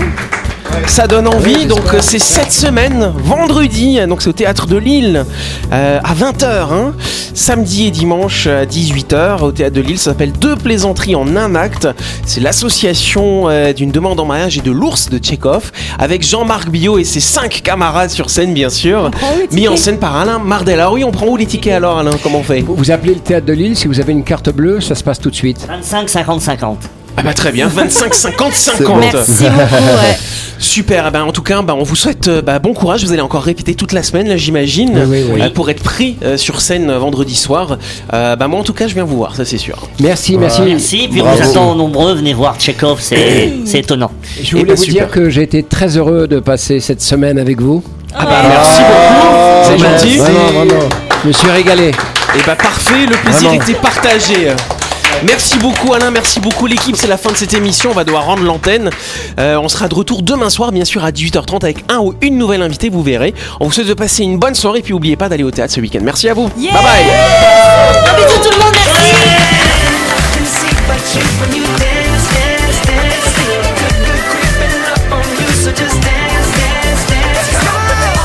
ça 0.87 1.07
donne 1.07 1.27
envie. 1.27 1.65
Donc 1.65 1.93
euh, 1.93 1.99
c'est 2.01 2.19
cette 2.19 2.51
semaine, 2.51 3.11
vendredi, 3.17 3.99
donc 4.07 4.21
c'est 4.21 4.29
au 4.29 4.33
théâtre 4.33 4.67
de 4.67 4.77
Lille 4.77 5.25
euh, 5.71 5.99
à 6.03 6.13
20h. 6.13 6.45
Hein. 6.45 6.93
Samedi 7.33 7.87
et 7.87 7.91
dimanche 7.91 8.47
à 8.47 8.65
18h 8.65 9.41
au 9.41 9.51
théâtre 9.51 9.75
de 9.75 9.81
Lille. 9.81 9.97
Ça 9.97 10.11
s'appelle 10.11 10.31
Deux 10.31 10.55
plaisanteries 10.55 11.15
en 11.15 11.35
un 11.35 11.55
acte. 11.55 11.87
C'est 12.25 12.39
l'association 12.39 13.49
euh, 13.49 13.73
d'une 13.73 13.91
demande 13.91 14.19
en 14.19 14.25
mariage 14.25 14.57
et 14.57 14.61
de 14.61 14.71
l'ours 14.71 15.09
de 15.09 15.17
Tchekhov 15.17 15.71
avec 15.99 16.25
Jean-Marc 16.25 16.69
Billot 16.69 16.97
et 16.97 17.03
ses 17.03 17.19
cinq 17.19 17.61
camarades 17.63 18.09
sur 18.09 18.29
scène, 18.29 18.53
bien 18.53 18.69
sûr. 18.69 19.11
Mis 19.51 19.67
en 19.67 19.75
scène 19.75 19.97
par 19.97 20.15
Alain 20.15 20.39
Mardel. 20.39 20.79
Alors 20.79 20.93
oui, 20.93 21.03
on 21.03 21.11
prend 21.11 21.27
où 21.27 21.37
les 21.37 21.45
tickets 21.45 21.73
alors, 21.73 21.99
Alain 21.99 22.11
Comment 22.23 22.39
on 22.39 22.43
fait? 22.43 22.63
Vous 22.65 22.91
appelez 22.91 23.13
le 23.13 23.19
théâtre 23.19 23.45
de 23.45 23.53
Lille. 23.53 23.75
Si 23.75 23.87
vous 23.87 23.99
avez 23.99 24.13
une 24.13 24.23
carte 24.23 24.49
bleue, 24.49 24.81
ça 24.81 24.95
se 24.95 25.03
passe 25.03 25.19
tout 25.19 25.29
de 25.29 25.35
suite. 25.35 25.65
25 25.67 26.09
50 26.09 26.41
50. 26.41 27.04
Ah 27.17 27.21
bah 27.23 27.33
très 27.33 27.51
bien, 27.51 27.67
25, 27.67 28.13
50, 28.13 28.53
50. 28.53 28.97
Merci 28.99 29.31
beaucoup, 29.43 29.49
ouais. 29.49 30.17
Super, 30.59 31.05
eh 31.07 31.11
ben, 31.11 31.23
en 31.23 31.31
tout 31.31 31.41
cas, 31.41 31.61
bah, 31.61 31.75
on 31.77 31.83
vous 31.83 31.95
souhaite 31.95 32.27
euh, 32.27 32.41
bah, 32.41 32.59
bon 32.59 32.73
courage. 32.73 33.03
Vous 33.03 33.11
allez 33.11 33.21
encore 33.21 33.43
répéter 33.43 33.75
toute 33.75 33.91
la 33.91 34.03
semaine, 34.03 34.27
là, 34.27 34.37
j'imagine, 34.37 34.91
euh, 34.95 35.49
pour 35.49 35.69
être 35.69 35.83
pris 35.83 36.17
euh, 36.23 36.37
sur 36.37 36.61
scène 36.61 36.91
vendredi 36.93 37.35
soir. 37.35 37.77
bah, 38.11 38.47
moi, 38.47 38.59
en 38.59 38.63
tout 38.63 38.73
cas, 38.73 38.87
je 38.87 38.93
viens 38.93 39.03
vous 39.03 39.17
voir, 39.17 39.35
ça 39.35 39.45
c'est 39.45 39.57
sûr. 39.57 39.77
Merci, 39.99 40.37
merci. 40.37 40.61
Merci, 40.61 41.07
puis 41.09 41.21
Bravo. 41.21 41.37
on 41.37 41.43
vous 41.43 41.49
attend 41.49 41.75
nombreux, 41.75 42.13
venez 42.15 42.33
voir 42.33 42.57
Tchekhov, 42.57 42.99
c'est 43.01 43.51
étonnant. 43.73 44.11
Je 44.41 44.57
voulais 44.57 44.73
eh 44.73 44.75
vous 44.75 44.85
dire 44.85 45.09
que 45.09 45.29
j'ai 45.29 45.43
été 45.43 45.63
très 45.63 45.97
heureux 45.97 46.27
de 46.27 46.39
passer 46.39 46.79
cette 46.79 47.01
semaine 47.01 47.37
avec 47.37 47.61
vous. 47.61 47.83
Ah 48.13 48.25
bah, 48.25 48.43
merci 48.47 48.81
beaucoup, 48.81 49.63
c'est 49.63 49.77
gentil. 49.77 50.19
Je 51.23 51.27
me 51.27 51.33
suis 51.33 51.49
régalé. 51.49 51.91
Et 52.37 52.41
bah 52.45 52.55
parfait, 52.55 53.05
le 53.09 53.15
plaisir 53.15 53.53
était 53.53 53.73
partagé. 53.73 54.53
Merci 55.23 55.57
beaucoup 55.59 55.93
Alain, 55.93 56.11
merci 56.11 56.39
beaucoup 56.39 56.67
l'équipe. 56.67 56.95
C'est 56.95 57.07
la 57.07 57.17
fin 57.17 57.31
de 57.31 57.37
cette 57.37 57.53
émission. 57.53 57.91
On 57.91 57.93
va 57.93 58.03
devoir 58.03 58.25
rendre 58.25 58.43
l'antenne. 58.43 58.89
Euh, 59.39 59.57
on 59.57 59.67
sera 59.67 59.87
de 59.87 59.95
retour 59.95 60.21
demain 60.21 60.49
soir, 60.49 60.71
bien 60.71 60.85
sûr, 60.85 61.03
à 61.03 61.11
18h30 61.11 61.63
avec 61.63 61.77
un 61.89 61.99
ou 61.99 62.15
une 62.21 62.37
nouvelle 62.37 62.61
invitée. 62.61 62.89
Vous 62.89 63.03
verrez. 63.03 63.33
On 63.59 63.65
vous 63.65 63.71
souhaite 63.71 63.87
de 63.87 63.93
passer 63.93 64.23
une 64.23 64.37
bonne 64.37 64.55
soirée. 64.55 64.81
Puis 64.81 64.93
n'oubliez 64.93 65.15
pas 65.15 65.29
d'aller 65.29 65.43
au 65.43 65.51
théâtre 65.51 65.73
ce 65.73 65.81
week-end. 65.81 66.01
Merci 66.03 66.29
à 66.29 66.33
vous. 66.33 66.49
bye 66.49 66.71
bye. 66.71 67.05
tout 68.43 68.51
le 68.51 68.63
monde. 68.63 68.75